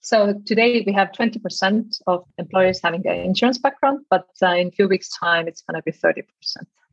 So 0.02 0.34
today 0.44 0.82
we 0.84 0.92
have 0.92 1.12
20% 1.12 2.02
of 2.08 2.24
employers 2.36 2.80
having 2.82 3.06
an 3.06 3.20
insurance 3.20 3.58
background, 3.58 4.00
but 4.10 4.26
uh, 4.42 4.48
in 4.48 4.66
a 4.66 4.70
few 4.72 4.88
weeks' 4.88 5.16
time, 5.16 5.46
it's 5.46 5.62
going 5.62 5.80
to 5.80 5.82
be 5.82 5.92
30%. 5.92 6.24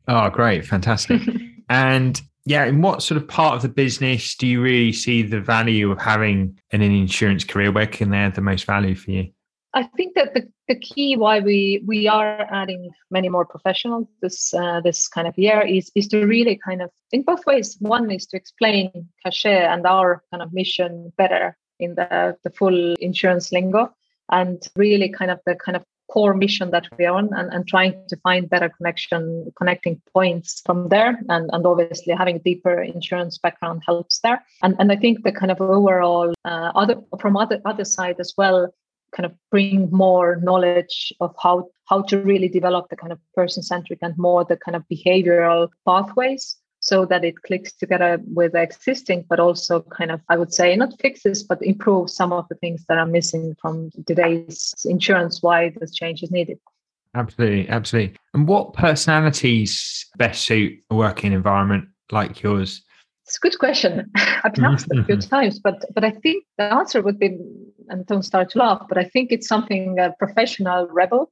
Oh, 0.06 0.30
great. 0.30 0.64
Fantastic. 0.64 1.20
and 1.68 2.20
yeah, 2.44 2.64
in 2.64 2.82
what 2.82 3.02
sort 3.02 3.20
of 3.20 3.26
part 3.26 3.56
of 3.56 3.62
the 3.62 3.68
business 3.68 4.36
do 4.36 4.46
you 4.46 4.62
really 4.62 4.92
see 4.92 5.22
the 5.22 5.40
value 5.40 5.90
of 5.90 6.00
having 6.00 6.56
an, 6.70 6.82
an 6.82 6.92
insurance 6.92 7.42
career? 7.42 7.72
Where 7.72 7.86
can 7.86 8.10
they 8.10 8.16
add 8.16 8.36
the 8.36 8.42
most 8.42 8.64
value 8.64 8.94
for 8.94 9.10
you? 9.10 9.32
I 9.74 9.84
think 9.96 10.14
that 10.14 10.34
the, 10.34 10.48
the 10.68 10.74
key 10.76 11.16
why 11.16 11.38
we 11.38 11.80
we 11.86 12.08
are 12.08 12.44
adding 12.52 12.90
many 13.12 13.28
more 13.28 13.44
professionals 13.44 14.08
this 14.20 14.52
uh, 14.52 14.80
this 14.80 15.06
kind 15.06 15.28
of 15.28 15.38
year 15.38 15.60
is 15.64 15.92
is 15.94 16.08
to 16.08 16.26
really 16.26 16.56
kind 16.56 16.82
of 16.82 16.90
in 17.12 17.22
both 17.22 17.46
ways. 17.46 17.76
One 17.78 18.10
is 18.10 18.26
to 18.26 18.36
explain 18.36 18.90
Cachet 19.24 19.66
and 19.66 19.86
our 19.86 20.24
kind 20.32 20.42
of 20.42 20.52
mission 20.52 21.12
better 21.16 21.56
in 21.80 21.94
the, 21.94 22.36
the 22.44 22.50
full 22.50 22.94
insurance 22.94 23.52
lingo 23.52 23.92
and 24.30 24.68
really 24.76 25.08
kind 25.08 25.30
of 25.30 25.40
the 25.46 25.54
kind 25.56 25.76
of 25.76 25.84
core 26.10 26.34
mission 26.34 26.70
that 26.72 26.86
we're 26.98 27.10
on 27.10 27.32
and, 27.34 27.52
and 27.52 27.68
trying 27.68 27.94
to 28.08 28.16
find 28.18 28.50
better 28.50 28.68
connection 28.68 29.52
connecting 29.56 30.00
points 30.12 30.60
from 30.66 30.88
there. 30.88 31.20
And, 31.28 31.48
and 31.52 31.64
obviously 31.64 32.14
having 32.14 32.36
a 32.36 32.40
deeper 32.40 32.82
insurance 32.82 33.38
background 33.38 33.82
helps 33.86 34.20
there. 34.20 34.44
And, 34.62 34.74
and 34.78 34.90
i 34.92 34.96
think 34.96 35.22
the 35.22 35.32
kind 35.32 35.52
of 35.52 35.60
overall 35.60 36.34
uh, 36.44 36.72
other 36.74 36.96
from 37.20 37.36
other 37.36 37.60
other 37.64 37.84
side 37.84 38.16
as 38.18 38.34
well 38.36 38.72
kind 39.14 39.26
of 39.26 39.32
bring 39.50 39.90
more 39.90 40.36
knowledge 40.36 41.12
of 41.20 41.34
how 41.42 41.68
how 41.86 42.02
to 42.02 42.20
really 42.20 42.48
develop 42.48 42.88
the 42.88 42.96
kind 42.96 43.12
of 43.12 43.18
person 43.34 43.62
centric 43.62 43.98
and 44.02 44.16
more 44.16 44.44
the 44.44 44.56
kind 44.56 44.76
of 44.76 44.84
behavioral 44.92 45.68
pathways 45.86 46.56
so 46.80 47.04
that 47.04 47.24
it 47.24 47.42
clicks 47.42 47.72
together 47.72 48.18
with 48.34 48.52
the 48.52 48.62
existing, 48.62 49.24
but 49.28 49.38
also 49.38 49.82
kind 49.82 50.10
of, 50.10 50.20
I 50.28 50.36
would 50.36 50.52
say, 50.52 50.74
not 50.76 50.98
fixes, 51.00 51.42
but 51.42 51.62
improve 51.62 52.10
some 52.10 52.32
of 52.32 52.48
the 52.48 52.54
things 52.56 52.84
that 52.88 52.98
are 52.98 53.06
missing 53.06 53.54
from 53.60 53.90
today's 54.06 54.74
insurance, 54.84 55.42
why 55.42 55.72
this 55.78 55.94
change 55.94 56.22
is 56.22 56.30
needed. 56.30 56.58
Absolutely, 57.14 57.68
absolutely. 57.68 58.16
And 58.34 58.48
what 58.48 58.72
personalities 58.72 60.06
best 60.16 60.42
suit 60.42 60.80
a 60.90 60.94
working 60.94 61.32
environment 61.32 61.88
like 62.10 62.42
yours? 62.42 62.82
It's 63.26 63.36
a 63.36 63.40
good 63.40 63.58
question. 63.58 64.10
I've 64.16 64.54
been 64.54 64.64
asked 64.64 64.88
a 64.92 65.04
few 65.04 65.16
times, 65.18 65.58
but 65.58 65.84
but 65.94 66.04
I 66.04 66.10
think 66.10 66.44
the 66.56 66.64
answer 66.64 67.02
would 67.02 67.18
be, 67.18 67.38
and 67.88 68.06
don't 68.06 68.22
start 68.22 68.50
to 68.50 68.58
laugh, 68.58 68.86
but 68.88 68.96
I 68.96 69.04
think 69.04 69.32
it's 69.32 69.48
something 69.48 69.98
a 69.98 70.14
professional 70.18 70.86
rebel 70.88 71.30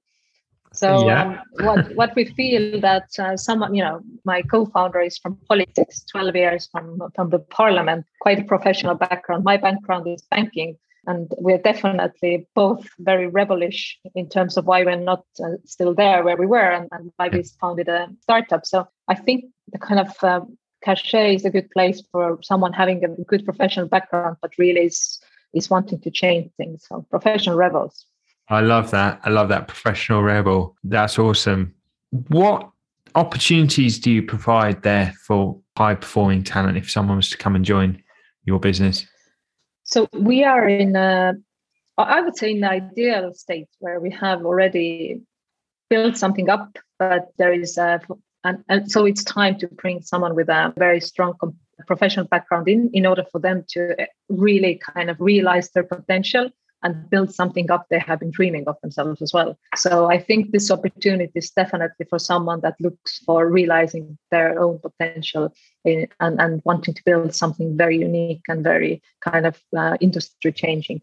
so 0.72 1.06
yeah. 1.06 1.22
um, 1.22 1.40
what 1.60 1.94
what 1.94 2.14
we 2.14 2.24
feel 2.24 2.80
that 2.80 3.08
uh, 3.18 3.36
some 3.36 3.74
you 3.74 3.82
know 3.82 4.00
my 4.24 4.42
co-founder 4.42 5.00
is 5.00 5.18
from 5.18 5.36
politics, 5.48 6.04
twelve 6.04 6.34
years 6.36 6.68
from 6.70 7.00
from 7.14 7.30
the 7.30 7.38
parliament, 7.38 8.04
quite 8.20 8.40
a 8.40 8.44
professional 8.44 8.94
background. 8.94 9.44
My 9.44 9.56
background 9.56 10.06
is 10.06 10.22
banking, 10.30 10.76
and 11.06 11.32
we're 11.38 11.58
definitely 11.58 12.46
both 12.54 12.86
very 12.98 13.26
rebellish 13.26 13.98
in 14.14 14.28
terms 14.28 14.56
of 14.56 14.66
why 14.66 14.84
we're 14.84 14.96
not 14.96 15.24
uh, 15.42 15.56
still 15.64 15.94
there 15.94 16.22
where 16.22 16.36
we 16.36 16.46
were 16.46 16.70
and, 16.70 16.88
and, 16.92 17.12
why 17.16 17.28
we 17.28 17.42
founded 17.60 17.88
a 17.88 18.08
startup. 18.20 18.66
So 18.66 18.86
I 19.08 19.14
think 19.14 19.46
the 19.72 19.78
kind 19.78 20.00
of 20.00 20.12
uh, 20.22 20.40
cachet 20.84 21.34
is 21.34 21.44
a 21.44 21.50
good 21.50 21.70
place 21.70 22.02
for 22.12 22.38
someone 22.42 22.72
having 22.72 23.04
a 23.04 23.08
good 23.24 23.44
professional 23.44 23.88
background, 23.88 24.36
but 24.42 24.52
really 24.58 24.82
is 24.82 25.18
is 25.54 25.70
wanting 25.70 26.00
to 26.00 26.10
change 26.10 26.50
things. 26.56 26.86
So 26.86 27.06
professional 27.10 27.56
rebels. 27.56 28.04
I 28.50 28.60
love 28.60 28.90
that. 28.92 29.20
I 29.24 29.30
love 29.30 29.48
that 29.50 29.68
professional 29.68 30.22
rebel. 30.22 30.76
That's 30.82 31.18
awesome. 31.18 31.74
What 32.28 32.70
opportunities 33.14 33.98
do 33.98 34.10
you 34.10 34.22
provide 34.22 34.82
there 34.82 35.12
for 35.26 35.60
high 35.76 35.94
performing 35.94 36.44
talent 36.44 36.78
if 36.78 36.90
someone 36.90 37.16
was 37.16 37.30
to 37.30 37.36
come 37.36 37.54
and 37.54 37.64
join 37.64 38.02
your 38.44 38.58
business? 38.58 39.06
So 39.84 40.08
we 40.12 40.44
are 40.44 40.66
in 40.68 40.96
uh, 40.96 41.32
a, 41.98 42.02
I 42.02 42.20
would 42.20 42.36
say, 42.36 42.52
in 42.52 42.60
the 42.60 42.70
ideal 42.70 43.32
state 43.34 43.68
where 43.80 44.00
we 44.00 44.10
have 44.10 44.44
already 44.44 45.20
built 45.90 46.16
something 46.16 46.48
up, 46.48 46.78
but 46.98 47.28
there 47.38 47.52
is 47.52 47.78
a, 47.78 48.00
and, 48.44 48.64
and 48.68 48.90
so 48.90 49.04
it's 49.04 49.24
time 49.24 49.58
to 49.58 49.68
bring 49.68 50.02
someone 50.02 50.34
with 50.34 50.48
a 50.48 50.72
very 50.76 51.00
strong 51.00 51.34
professional 51.86 52.26
background 52.26 52.68
in, 52.68 52.90
in 52.92 53.06
order 53.06 53.24
for 53.30 53.40
them 53.40 53.64
to 53.70 54.00
uh, 54.02 54.06
really 54.28 54.80
kind 54.94 55.10
of 55.10 55.20
realize 55.20 55.70
their 55.70 55.84
potential 55.84 56.50
and 56.82 57.10
build 57.10 57.34
something 57.34 57.70
up 57.70 57.86
they 57.90 57.98
have 57.98 58.20
been 58.20 58.30
dreaming 58.30 58.64
of 58.66 58.76
themselves 58.82 59.20
as 59.22 59.32
well. 59.32 59.58
So 59.74 60.10
I 60.10 60.18
think 60.18 60.52
this 60.52 60.70
opportunity 60.70 61.32
is 61.34 61.50
definitely 61.50 62.06
for 62.08 62.18
someone 62.18 62.60
that 62.60 62.76
looks 62.80 63.18
for 63.18 63.50
realizing 63.50 64.18
their 64.30 64.60
own 64.60 64.78
potential 64.78 65.52
in, 65.84 66.08
and, 66.20 66.40
and 66.40 66.62
wanting 66.64 66.94
to 66.94 67.02
build 67.04 67.34
something 67.34 67.76
very 67.76 67.98
unique 67.98 68.42
and 68.48 68.62
very 68.62 69.02
kind 69.20 69.46
of 69.46 69.60
uh, 69.76 69.96
industry 70.00 70.52
changing. 70.52 71.00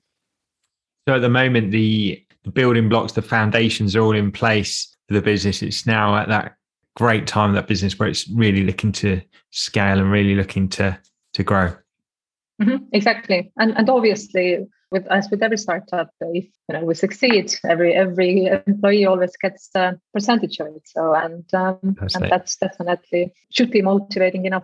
So 1.07 1.15
at 1.15 1.21
the 1.21 1.29
moment, 1.29 1.71
the 1.71 2.25
building 2.53 2.89
blocks, 2.89 3.11
the 3.11 3.21
foundations 3.21 3.95
are 3.95 4.01
all 4.01 4.15
in 4.15 4.31
place 4.31 4.95
for 5.07 5.13
the 5.13 5.21
business. 5.21 5.61
It's 5.61 5.85
now 5.85 6.15
at 6.15 6.29
that 6.29 6.55
great 6.95 7.27
time 7.27 7.53
that 7.53 7.67
business 7.67 7.99
where 7.99 8.09
it's 8.09 8.27
really 8.29 8.63
looking 8.63 8.91
to 8.93 9.21
scale 9.51 9.99
and 9.99 10.11
really 10.11 10.35
looking 10.35 10.69
to 10.69 10.97
to 11.33 11.43
grow. 11.43 11.73
Mm-hmm, 12.61 12.85
exactly, 12.93 13.51
and 13.59 13.77
and 13.77 13.89
obviously 13.89 14.65
with 14.95 15.11
as 15.11 15.29
with 15.29 15.43
every 15.43 15.57
startup, 15.57 16.09
if 16.21 16.45
you 16.67 16.73
know 16.73 16.83
we 16.85 16.95
succeed, 16.95 17.53
every 17.67 17.93
every 17.93 18.45
employee 18.45 19.05
always 19.05 19.35
gets 19.37 19.69
a 19.75 19.99
percentage 20.13 20.59
of 20.59 20.67
it. 20.67 20.87
So 20.87 21.13
and 21.13 21.45
um, 21.53 21.77
and 22.15 22.31
that's 22.31 22.55
definitely 22.55 23.33
should 23.51 23.71
be 23.71 23.81
motivating 23.81 24.45
enough. 24.45 24.63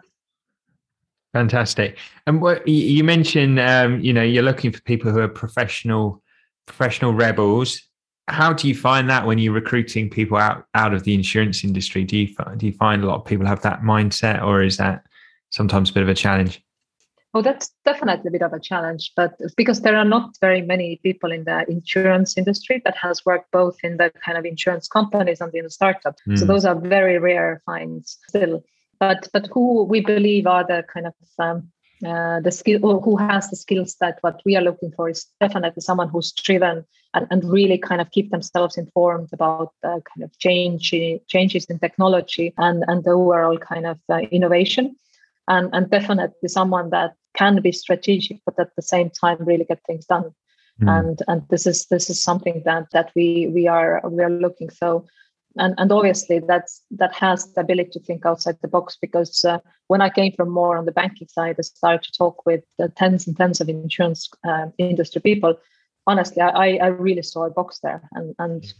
Fantastic. 1.34 1.98
And 2.28 2.42
what 2.42 2.68
you 2.68 3.04
mentioned, 3.04 3.60
um, 3.60 4.02
you 4.02 4.14
know, 4.14 4.24
you're 4.24 4.44
looking 4.44 4.72
for 4.72 4.82
people 4.82 5.12
who 5.12 5.20
are 5.20 5.28
professional 5.28 6.24
professional 6.66 7.14
rebels. 7.14 7.82
How 8.28 8.54
do 8.54 8.68
you 8.68 8.76
find 8.76 9.10
that 9.10 9.26
when 9.26 9.38
you're 9.38 9.54
recruiting 9.54 10.10
people 10.10 10.38
out 10.38 10.66
out 10.74 10.94
of 10.94 11.04
the 11.04 11.14
insurance 11.14 11.64
industry? 11.64 12.04
Do 12.04 12.18
you 12.18 12.36
do 12.58 12.66
you 12.66 12.74
find 12.74 13.04
a 13.04 13.08
lot 13.08 13.20
of 13.20 13.26
people 13.26 13.46
have 13.46 13.62
that 13.64 13.82
mindset, 13.82 14.42
or 14.44 14.64
is 14.64 14.78
that 14.78 15.04
sometimes 15.50 15.90
a 15.90 15.94
bit 15.94 16.04
of 16.04 16.10
a 16.10 16.16
challenge? 16.16 16.64
Oh, 17.34 17.42
that's 17.42 17.72
definitely 17.86 18.28
a 18.28 18.32
bit 18.32 18.42
of 18.42 18.52
a 18.52 18.60
challenge, 18.60 19.14
but 19.16 19.40
because 19.56 19.82
there 19.82 19.96
are 19.96 20.06
not 20.06 20.32
very 20.42 20.62
many 20.62 21.00
people 21.02 21.32
in 21.32 21.46
the 21.46 21.66
insurance 21.70 22.38
industry 22.38 22.82
that 22.84 22.98
has 22.98 23.26
worked 23.26 23.50
both 23.52 23.78
in 23.84 23.96
the 23.96 24.12
kind 24.26 24.38
of 24.38 24.44
insurance 24.44 24.90
companies 24.90 25.40
and 25.40 25.54
in 25.56 25.64
the 25.64 25.70
startup. 25.70 26.16
Mm. 26.28 26.38
So 26.38 26.46
hmm. 26.46 26.52
those 26.52 26.66
are 26.66 26.76
very 26.76 27.20
rare 27.20 27.62
finds 27.66 28.18
still. 28.28 28.64
But 29.00 29.30
but 29.32 29.48
who 29.54 29.84
we 29.84 30.02
believe 30.02 30.46
are 30.46 30.66
the 30.68 30.84
kind 30.94 31.08
of 31.08 31.14
um, 31.40 31.72
uh, 32.06 32.42
the 32.42 32.52
skill 32.52 33.00
who 33.00 33.16
has 33.16 33.50
the 33.50 33.56
skills 33.56 33.96
that 34.02 34.18
what 34.22 34.42
we 34.46 34.58
are 34.58 34.62
looking 34.62 34.92
for 34.92 35.08
is 35.08 35.28
definitely 35.40 35.82
someone 35.82 36.10
who's 36.10 36.34
driven 36.34 36.84
and, 37.14 37.28
and 37.30 37.44
really 37.46 37.78
kind 37.78 38.02
of 38.02 38.12
keep 38.12 38.30
themselves 38.32 38.78
informed 38.78 39.30
about 39.32 39.72
the 39.84 40.02
kind 40.14 40.24
of 40.24 40.38
change 40.40 40.94
changes 41.28 41.66
in 41.66 41.80
technology 41.80 42.54
and 42.58 42.84
and 42.88 43.06
the 43.06 43.12
overall 43.12 43.58
kind 43.58 43.86
of 43.86 44.00
uh, 44.10 44.18
innovation 44.32 44.96
and 45.48 45.70
and 45.74 45.90
definitely 45.90 46.50
someone 46.50 46.90
that 46.90 47.14
can 47.34 47.62
be 47.62 47.72
strategic, 47.72 48.40
but 48.46 48.60
at 48.60 48.76
the 48.76 48.82
same 48.82 49.10
time 49.10 49.38
really 49.40 49.66
get 49.66 49.80
things 49.86 50.06
done. 50.06 50.34
Mm. 50.82 51.00
And 51.00 51.22
and 51.28 51.42
this 51.50 51.66
is 51.68 51.88
this 51.88 52.10
is 52.10 52.24
something 52.24 52.62
that 52.66 52.88
that 52.92 53.12
we 53.16 53.48
we 53.54 53.68
are 53.68 54.02
we 54.10 54.24
are 54.24 54.30
looking 54.30 54.70
so. 54.70 55.06
And, 55.58 55.76
and 55.78 55.92
obviously 55.92 56.40
that's 56.40 56.82
that 56.92 57.14
has 57.14 57.54
the 57.54 57.60
ability 57.60 57.92
to 57.92 58.00
think 58.00 58.26
outside 58.26 58.58
the 58.62 58.70
box 58.70 58.98
because 59.02 59.44
uh, 59.44 59.60
when 59.88 60.00
I 60.02 60.10
came 60.10 60.32
from 60.32 60.50
more 60.50 60.78
on 60.78 60.86
the 60.86 60.94
banking 60.94 61.28
side, 61.28 61.58
I 61.60 61.64
started 61.64 62.04
to 62.04 62.18
talk 62.18 62.46
with 62.46 62.64
the 62.78 62.88
tens 62.88 63.28
and 63.28 63.36
tens 63.36 63.60
of 63.60 63.68
insurance 63.68 64.30
uh, 64.48 64.68
industry 64.78 65.20
people. 65.20 65.56
Honestly, 66.08 66.42
I, 66.42 66.78
I 66.78 66.88
really 66.88 67.22
saw 67.22 67.46
a 67.46 67.50
box 67.52 67.80
there, 67.84 68.02
and 68.14 68.34
and 68.40 68.74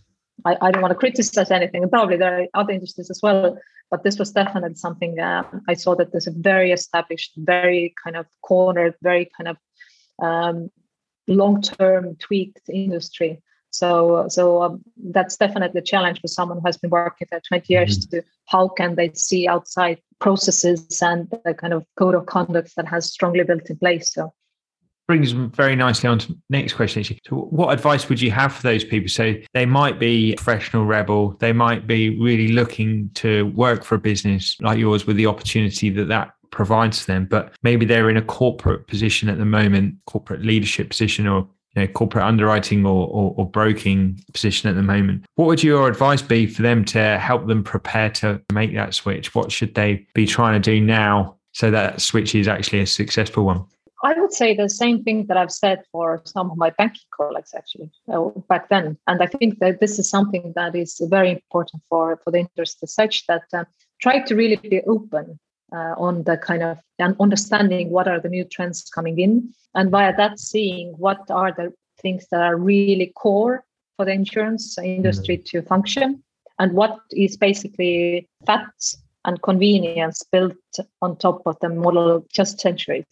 I, 0.46 0.58
I 0.62 0.72
don't 0.72 0.82
want 0.82 0.92
to 0.92 0.98
criticize 0.98 1.52
anything. 1.52 1.88
Probably 1.90 2.18
there 2.18 2.42
are 2.42 2.48
other 2.54 2.74
industries 2.74 3.10
as 3.10 3.20
well 3.22 3.58
but 3.92 4.04
this 4.04 4.18
was 4.18 4.32
definitely 4.32 4.74
something 4.76 5.20
um, 5.20 5.62
I 5.68 5.74
saw 5.74 5.96
that 5.96 6.12
there's 6.12 6.28
a 6.28 6.32
very 6.32 6.72
established, 6.72 7.34
very 7.36 7.94
kind 8.02 8.16
of 8.16 8.26
cornered, 8.42 8.96
very 9.04 9.30
kind 9.38 9.50
of 9.50 9.58
um, 10.26 10.72
long-term 11.28 12.16
tweaked 12.16 12.70
industry. 12.70 13.42
So, 13.70 14.28
so 14.30 14.64
um, 14.64 14.82
that's 14.98 15.38
definitely 15.38 15.80
a 15.80 15.84
challenge 15.84 16.22
for 16.22 16.28
someone 16.30 16.60
who 16.60 16.66
has 16.66 16.78
been 16.78 16.90
working 16.90 17.28
there 17.30 17.42
20 17.48 17.74
years 17.74 18.00
mm-hmm. 18.00 18.20
to 18.20 18.24
how 18.48 18.70
can 18.70 18.96
they 18.96 19.12
see 19.14 19.48
outside 19.48 20.00
processes 20.20 21.02
and 21.02 21.30
the 21.44 21.54
kind 21.54 21.74
of 21.74 21.86
code 21.98 22.16
of 22.16 22.26
conduct 22.26 22.74
that 22.78 22.88
has 22.88 23.12
strongly 23.12 23.44
built 23.44 23.70
in 23.70 23.78
place. 23.78 24.14
So 24.14 24.34
brings 25.12 25.32
very 25.32 25.76
nicely 25.76 26.08
on 26.08 26.18
to 26.18 26.38
next 26.50 26.72
question. 26.72 27.02
Actually. 27.02 27.20
So 27.28 27.36
what 27.36 27.74
advice 27.74 28.08
would 28.08 28.22
you 28.22 28.32
have 28.32 28.54
for 28.54 28.62
those 28.62 28.86
people? 28.86 29.10
So 29.10 29.36
they 29.54 29.66
might 29.66 30.00
be 30.00 30.36
professional 30.36 30.86
rebel. 30.86 31.36
They 31.42 31.52
might 31.52 31.86
be 31.86 32.18
really 32.18 32.54
looking 32.54 33.10
to 33.16 33.48
work 33.48 33.84
for 33.84 33.96
a 33.96 34.00
business 34.00 34.56
like 34.62 34.80
yours 34.80 35.06
with 35.06 35.18
the 35.18 35.26
opportunity 35.26 35.90
that 35.90 36.08
that 36.08 36.32
provides 36.52 37.08
them, 37.08 37.28
but 37.30 37.52
maybe 37.62 37.86
they're 37.86 38.10
in 38.10 38.16
a 38.16 38.22
corporate 38.22 38.88
position 38.88 39.28
at 39.28 39.38
the 39.38 39.44
moment, 39.44 39.96
corporate 40.06 40.44
leadership 40.44 40.90
position 40.90 41.28
or 41.28 41.46
you 41.76 41.82
know, 41.82 41.88
corporate 41.88 42.24
underwriting 42.24 42.86
or, 42.86 43.08
or, 43.08 43.34
or, 43.36 43.50
broking 43.50 44.18
position 44.34 44.70
at 44.70 44.76
the 44.78 44.82
moment. 44.82 45.26
What 45.36 45.48
would 45.48 45.62
your 45.62 45.90
advice 45.90 46.22
be 46.22 46.48
for 46.48 46.62
them 46.62 46.86
to 46.86 47.18
help 47.18 47.48
them 47.48 47.66
prepare 47.66 48.12
to 48.12 48.42
make 48.54 48.74
that 48.76 48.94
switch? 48.94 49.36
What 49.36 49.52
should 49.52 49.76
they 49.76 50.08
be 50.14 50.26
trying 50.26 50.62
to 50.62 50.72
do 50.72 50.80
now 50.80 51.36
so 51.52 51.70
that 51.72 52.00
switch 52.00 52.34
is 52.34 52.48
actually 52.48 52.80
a 52.80 52.88
successful 52.88 53.44
one? 53.44 53.66
I 54.04 54.14
would 54.20 54.34
say 54.34 54.56
the 54.56 54.70
same 54.70 55.04
thing 55.04 55.28
that 55.28 55.38
I've 55.38 55.52
said 55.52 55.84
for 55.92 56.22
some 56.26 56.50
of 56.50 56.58
my 56.58 56.72
banking 56.72 57.06
colleagues 57.16 57.54
actually 57.56 57.92
uh, 58.12 58.30
back 58.50 58.70
then, 58.70 58.98
and 59.08 59.22
I 59.22 59.28
think 59.28 59.60
that 59.60 59.80
this 59.80 60.00
is 60.00 60.10
something 60.10 60.54
that 60.56 60.76
is 60.76 61.00
very 61.10 61.32
important 61.32 61.84
for 61.88 62.18
for 62.24 62.32
the 62.32 62.40
industry, 62.40 62.88
such 62.88 63.28
that 63.28 63.44
uh, 63.54 63.66
try 64.02 64.20
to 64.20 64.36
really 64.36 64.56
be 64.56 64.82
open 64.88 65.40
uh, 65.72 65.94
on 65.98 66.24
the 66.24 66.38
kind 66.38 66.64
of 66.64 66.80
and 66.98 67.16
understanding 67.20 67.92
what 67.92 68.08
are 68.08 68.20
the 68.20 68.30
new 68.30 68.44
trends 68.44 68.90
coming 68.90 69.20
in, 69.20 69.54
and 69.76 69.92
via 69.92 70.16
that 70.18 70.40
seeing 70.40 70.94
what 70.98 71.30
are 71.30 71.52
the 71.52 71.72
things 72.02 72.26
that 72.32 72.42
are 72.42 72.58
really 72.58 73.14
core 73.16 73.64
for 73.98 74.06
the 74.06 74.12
insurance 74.12 74.78
industry 74.80 75.38
mm-hmm. 75.38 75.60
to 75.60 75.68
function, 75.68 76.24
and 76.58 76.74
what 76.74 76.98
is 77.12 77.38
basically 77.38 78.28
facts 78.48 78.98
and 79.26 79.40
convenience 79.44 80.24
built 80.32 80.80
on 81.04 81.16
top 81.16 81.44
of 81.46 81.56
the 81.60 81.70
model 81.70 82.26
just 82.34 82.60
centuries 82.60 83.06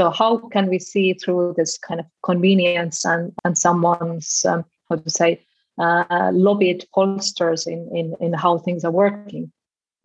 so 0.00 0.08
how 0.08 0.38
can 0.48 0.70
we 0.70 0.78
see 0.78 1.12
through 1.12 1.52
this 1.58 1.76
kind 1.76 2.00
of 2.00 2.06
convenience 2.22 3.04
and, 3.04 3.34
and 3.44 3.58
someone's, 3.58 4.46
um, 4.46 4.64
how 4.88 4.96
to 4.96 5.10
say, 5.10 5.42
uh, 5.76 6.30
lobbied 6.32 6.86
pollsters 6.96 7.66
in, 7.66 7.86
in, 7.94 8.16
in 8.18 8.32
how 8.32 8.56
things 8.56 8.82
are 8.82 8.90
working? 8.90 9.52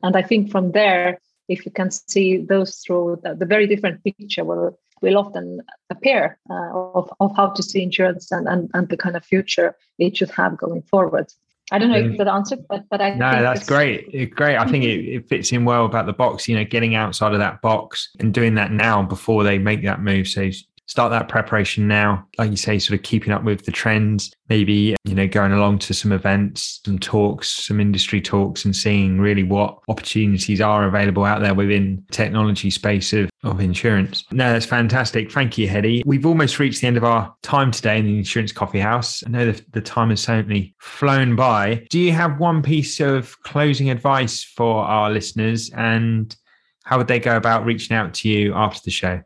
And 0.04 0.18
I 0.18 0.22
think 0.22 0.52
from 0.52 0.74
there, 0.74 1.22
if 1.48 1.66
you 1.66 1.72
can 1.72 1.92
see 1.92 2.36
those 2.36 2.76
through 2.80 3.22
the, 3.24 3.36
the 3.36 3.46
very 3.46 3.68
different 3.68 4.04
picture 4.04 4.44
will 4.44 4.78
will 5.02 5.18
often 5.18 5.62
appear 5.90 6.38
uh, 6.50 6.72
of, 6.74 7.10
of 7.22 7.34
how 7.38 7.52
to 7.52 7.64
see 7.64 7.82
insurance 7.82 8.34
and, 8.34 8.50
and, 8.50 8.70
and 8.74 8.90
the 8.90 8.98
kind 8.98 9.16
of 9.16 9.24
future 9.24 9.78
it 9.98 10.18
should 10.18 10.32
have 10.32 10.58
going 10.58 10.82
forward. 10.82 11.28
I 11.72 11.80
don't 11.80 11.90
know 11.90 11.98
if 11.98 12.18
that 12.20 12.28
answered, 12.28 12.66
but 12.70 12.88
but 12.90 13.02
I 13.02 13.16
no, 13.16 13.42
that's 13.42 13.66
great. 13.66 14.36
Great. 14.36 14.56
I 14.56 14.68
think 14.70 14.84
it, 14.84 15.00
mm-hmm. 15.00 15.18
it 15.18 15.30
fits 15.30 15.52
in 15.52 15.66
well 15.66 15.86
about 15.86 16.06
the 16.06 16.14
box. 16.14 16.48
You 16.48 16.56
know, 16.56 16.64
getting 16.64 16.94
outside 16.94 17.34
of 17.34 17.40
that 17.40 17.62
box 17.62 18.10
and 18.20 18.34
doing 18.34 18.54
that 18.56 18.72
now 18.72 19.02
before 19.02 19.44
they 19.44 19.58
make 19.58 19.84
that 19.84 20.02
move. 20.02 20.28
So 20.28 20.50
start 20.88 21.12
that 21.12 21.28
preparation 21.28 21.88
now. 21.88 22.28
Like 22.38 22.52
you 22.52 22.58
say, 22.58 22.80
sort 22.80 23.00
of 23.00 23.04
keeping 23.04 23.34
up 23.34 23.44
with 23.44 23.66
the 23.66 23.72
trends, 23.72 24.32
maybe, 24.50 24.96
you 25.04 25.16
know, 25.16 25.28
going 25.28 25.52
along 25.52 25.80
to 25.80 25.94
some 25.94 26.12
events, 26.12 26.82
some 26.86 27.00
talks, 27.00 27.50
some 27.66 27.80
industry 27.80 28.22
talks 28.22 28.66
and 28.66 28.76
seeing 28.76 29.20
really 29.20 29.44
what 29.44 29.80
opportunities 29.88 30.62
are 30.62 30.88
available 30.88 31.26
out 31.26 31.42
there 31.42 31.54
within 31.54 32.04
technology 32.12 32.70
space 32.70 33.14
of, 33.14 33.30
of 33.44 33.60
insurance. 33.60 34.24
No, 34.32 34.52
that's 34.52 34.66
fantastic. 34.66 35.32
Thank 35.32 35.58
you, 35.58 35.68
Hedi. 35.68 36.04
We've 36.06 36.26
almost 36.26 36.60
reached 36.60 36.82
the 36.82 36.88
end 36.88 36.98
of 36.98 37.04
our 37.04 37.34
time 37.42 37.72
today 37.72 38.00
in 38.00 38.06
the 38.06 38.18
Insurance 38.18 38.52
Coffee 38.52 38.80
House. 38.80 39.24
I 39.26 39.30
know 39.30 39.52
the, 39.52 39.66
the 39.72 39.82
time 39.82 40.10
has 40.10 40.22
certainly 40.22 40.76
flown 40.80 41.36
by. 41.36 41.86
Do 41.90 42.00
you 42.00 42.12
have 42.12 42.40
one 42.40 42.62
piece 42.62 43.00
of 43.00 43.36
closing 43.42 43.90
advice 43.90 44.44
for 44.44 44.84
our 44.84 45.10
listeners 45.12 45.72
and 45.76 46.36
how 46.84 47.00
would 47.00 47.08
they 47.08 47.20
go 47.20 47.36
about 47.36 47.66
reaching 47.66 47.98
out 47.98 48.14
to 48.16 48.30
you 48.30 48.54
after 48.54 48.82
the 48.86 48.92
show? 48.92 49.22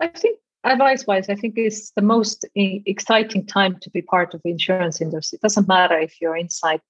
I 0.00 0.08
think 0.08 0.38
advice 0.64 1.06
wise, 1.06 1.28
I 1.28 1.34
think 1.34 1.54
it's 1.56 1.90
the 1.92 2.02
most 2.02 2.44
exciting 2.54 3.46
time 3.46 3.78
to 3.80 3.90
be 3.90 4.02
part 4.02 4.34
of 4.34 4.42
the 4.42 4.50
insurance 4.50 5.00
industry. 5.00 5.36
It 5.36 5.42
doesn't 5.42 5.68
matter 5.68 5.98
if 5.98 6.20
you're 6.20 6.36
inside 6.36 6.80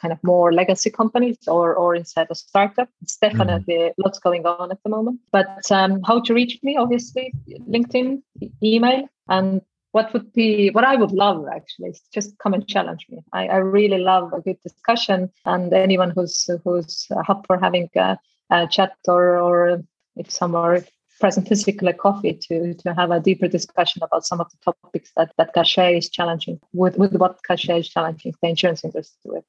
kind 0.00 0.12
of 0.12 0.18
more 0.22 0.52
legacy 0.52 0.90
companies 0.90 1.38
or, 1.46 1.74
or 1.74 1.94
inside 1.94 2.28
a 2.30 2.34
startup. 2.34 2.88
It's 3.02 3.16
mm-hmm. 3.16 3.38
definitely 3.38 3.74
mm. 3.74 3.92
lots 3.98 4.18
going 4.18 4.46
on 4.46 4.70
at 4.70 4.82
the 4.82 4.90
moment. 4.90 5.20
But 5.30 5.70
um, 5.70 6.02
how 6.02 6.20
to 6.20 6.34
reach 6.34 6.58
me? 6.62 6.76
Obviously, 6.76 7.32
LinkedIn, 7.68 8.22
email, 8.62 9.08
and 9.28 9.60
what 9.92 10.12
would 10.14 10.32
be 10.32 10.70
what 10.70 10.84
I 10.84 10.96
would 10.96 11.12
love 11.12 11.46
actually 11.52 11.90
is 11.90 12.00
just 12.14 12.38
come 12.38 12.54
and 12.54 12.66
challenge 12.66 13.06
me. 13.10 13.22
I, 13.32 13.46
I 13.48 13.56
really 13.56 13.98
love 13.98 14.32
a 14.32 14.40
good 14.40 14.60
discussion, 14.62 15.30
and 15.44 15.72
anyone 15.72 16.10
who's 16.10 16.48
who's 16.64 17.06
up 17.28 17.46
for 17.46 17.58
having 17.58 17.90
a, 17.96 18.18
a 18.50 18.66
chat 18.66 18.96
or 19.06 19.38
or 19.38 19.82
if 20.16 20.30
some 20.30 20.54
are 20.54 20.80
present 21.22 21.46
physically 21.46 21.92
coffee 21.92 22.34
to 22.34 22.74
to 22.74 22.92
have 22.94 23.12
a 23.12 23.20
deeper 23.20 23.46
discussion 23.46 24.02
about 24.02 24.26
some 24.26 24.40
of 24.40 24.48
the 24.50 24.72
topics 24.72 25.12
that 25.16 25.30
that 25.38 25.54
Cachet 25.54 25.96
is 25.96 26.10
challenging 26.10 26.58
with 26.72 26.98
with 26.98 27.14
what 27.14 27.42
Cachet 27.44 27.78
is 27.78 27.88
challenging 27.88 28.34
the 28.42 28.48
insurance 28.48 28.84
industry 28.84 29.30
with. 29.34 29.44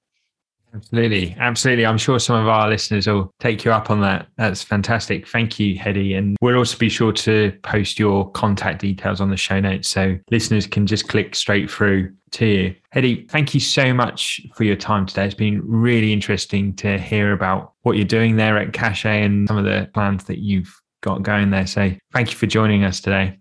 Absolutely. 0.76 1.36
Absolutely. 1.40 1.86
I'm 1.86 2.00
sure 2.00 2.20
some 2.20 2.36
of 2.36 2.48
our 2.48 2.68
listeners 2.68 3.06
will 3.06 3.32
take 3.40 3.64
you 3.64 3.72
up 3.72 3.92
on 3.92 4.02
that. 4.02 4.28
That's 4.38 4.64
fantastic. 4.64 5.28
Thank 5.28 5.60
you, 5.60 5.78
Hedi. 5.78 6.18
And 6.18 6.36
we'll 6.42 6.58
also 6.58 6.78
be 6.78 6.90
sure 6.90 7.12
to 7.12 7.52
post 7.62 8.00
your 8.00 8.32
contact 8.32 8.82
details 8.82 9.22
on 9.22 9.30
the 9.30 9.38
show 9.38 9.60
notes 9.60 9.88
so 9.88 10.18
listeners 10.32 10.66
can 10.66 10.88
just 10.88 11.08
click 11.08 11.36
straight 11.36 11.70
through 11.70 12.12
to 12.32 12.46
you. 12.48 12.76
Hedi, 12.96 13.30
thank 13.30 13.54
you 13.54 13.60
so 13.60 13.94
much 13.94 14.42
for 14.56 14.64
your 14.64 14.76
time 14.76 15.06
today. 15.06 15.26
It's 15.26 15.36
been 15.36 15.62
really 15.64 16.12
interesting 16.12 16.76
to 16.78 16.98
hear 16.98 17.34
about 17.34 17.74
what 17.84 17.96
you're 17.96 18.06
doing 18.06 18.36
there 18.38 18.58
at 18.58 18.74
Cachet 18.74 19.24
and 19.24 19.48
some 19.48 19.58
of 19.58 19.66
the 19.66 19.90
plans 19.94 20.24
that 20.24 20.40
you've 20.40 20.83
got 21.04 21.22
going 21.22 21.52
there. 21.52 21.68
So 21.68 21.92
thank 22.12 22.32
you 22.32 22.38
for 22.38 22.48
joining 22.48 22.84
us 22.84 23.00
today. 23.00 23.38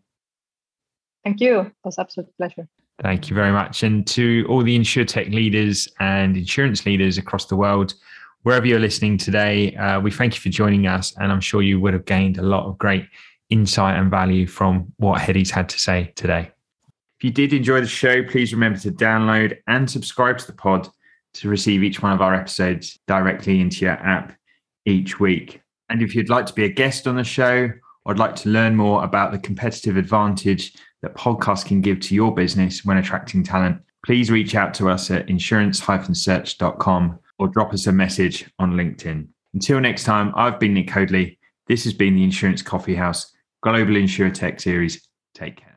Thank 1.24 1.40
you. 1.40 1.60
It 1.60 1.72
was 1.84 1.98
absolute 1.98 2.36
pleasure. 2.36 2.68
Thank 3.00 3.30
you 3.30 3.34
very 3.34 3.52
much. 3.52 3.82
And 3.84 4.06
to 4.08 4.44
all 4.50 4.62
the 4.62 4.78
insurtech 4.78 5.32
leaders 5.32 5.88
and 5.98 6.36
insurance 6.36 6.84
leaders 6.84 7.16
across 7.16 7.46
the 7.46 7.56
world, 7.56 7.94
wherever 8.42 8.66
you're 8.66 8.80
listening 8.80 9.16
today, 9.16 9.74
uh, 9.76 10.00
we 10.00 10.10
thank 10.10 10.34
you 10.34 10.40
for 10.40 10.50
joining 10.50 10.86
us. 10.86 11.16
And 11.18 11.32
I'm 11.32 11.40
sure 11.40 11.62
you 11.62 11.80
would 11.80 11.94
have 11.94 12.04
gained 12.04 12.38
a 12.38 12.42
lot 12.42 12.66
of 12.66 12.76
great 12.76 13.06
insight 13.48 13.98
and 13.98 14.10
value 14.10 14.46
from 14.46 14.92
what 14.98 15.20
Hedi's 15.20 15.50
had 15.50 15.68
to 15.70 15.78
say 15.78 16.12
today. 16.16 16.50
If 17.18 17.24
you 17.24 17.30
did 17.30 17.52
enjoy 17.52 17.80
the 17.80 17.86
show, 17.86 18.24
please 18.24 18.52
remember 18.52 18.78
to 18.80 18.90
download 18.90 19.56
and 19.68 19.88
subscribe 19.88 20.38
to 20.38 20.46
the 20.46 20.52
pod 20.54 20.88
to 21.34 21.48
receive 21.48 21.82
each 21.82 22.02
one 22.02 22.12
of 22.12 22.20
our 22.20 22.34
episodes 22.34 22.98
directly 23.06 23.60
into 23.60 23.84
your 23.84 23.94
app 23.94 24.36
each 24.84 25.20
week. 25.20 25.61
And 25.92 26.00
if 26.00 26.14
you'd 26.14 26.30
like 26.30 26.46
to 26.46 26.54
be 26.54 26.64
a 26.64 26.70
guest 26.70 27.06
on 27.06 27.16
the 27.16 27.22
show 27.22 27.64
or 27.64 27.74
would 28.06 28.18
like 28.18 28.34
to 28.36 28.48
learn 28.48 28.74
more 28.74 29.04
about 29.04 29.30
the 29.30 29.38
competitive 29.38 29.98
advantage 29.98 30.72
that 31.02 31.14
podcasts 31.14 31.66
can 31.66 31.82
give 31.82 32.00
to 32.00 32.14
your 32.14 32.34
business 32.34 32.82
when 32.82 32.96
attracting 32.96 33.44
talent, 33.44 33.78
please 34.02 34.30
reach 34.30 34.54
out 34.54 34.72
to 34.72 34.88
us 34.88 35.10
at 35.10 35.28
insurance-search.com 35.28 37.18
or 37.38 37.48
drop 37.48 37.74
us 37.74 37.86
a 37.86 37.92
message 37.92 38.50
on 38.58 38.72
LinkedIn. 38.72 39.28
Until 39.52 39.80
next 39.80 40.04
time, 40.04 40.32
I've 40.34 40.58
been 40.58 40.72
Nick 40.72 40.88
Hoadley. 40.88 41.38
This 41.68 41.84
has 41.84 41.92
been 41.92 42.16
the 42.16 42.24
Insurance 42.24 42.62
Coffee 42.62 42.94
House 42.94 43.30
Global 43.62 43.92
InsurTech 43.92 44.62
Series. 44.62 45.06
Take 45.34 45.58
care. 45.58 45.71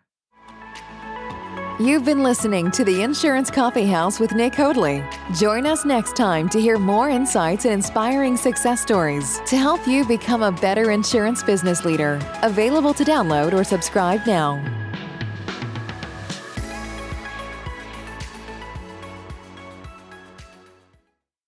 You've 1.78 2.06
been 2.06 2.24
listening 2.24 2.72
to 2.72 2.86
the 2.86 3.02
Insurance 3.02 3.52
Coffee 3.52 3.86
House 3.86 4.18
with 4.18 4.32
Nick 4.32 4.56
Hoadley. 4.56 5.04
Join 5.34 5.66
us 5.66 5.84
next 5.84 6.16
time 6.16 6.48
to 6.50 6.62
hear 6.62 6.80
more 6.80 7.10
insights 7.10 7.66
and 7.66 7.74
inspiring 7.74 8.38
success 8.38 8.82
stories 8.82 9.42
to 9.48 9.58
help 9.58 9.86
you 9.86 10.06
become 10.06 10.42
a 10.42 10.54
better 10.54 10.92
insurance 10.92 11.44
business 11.44 11.84
leader. 11.84 12.18
Available 12.44 12.94
to 12.94 13.04
download 13.04 13.52
or 13.52 13.66
subscribe 13.66 14.26
now. 14.26 14.85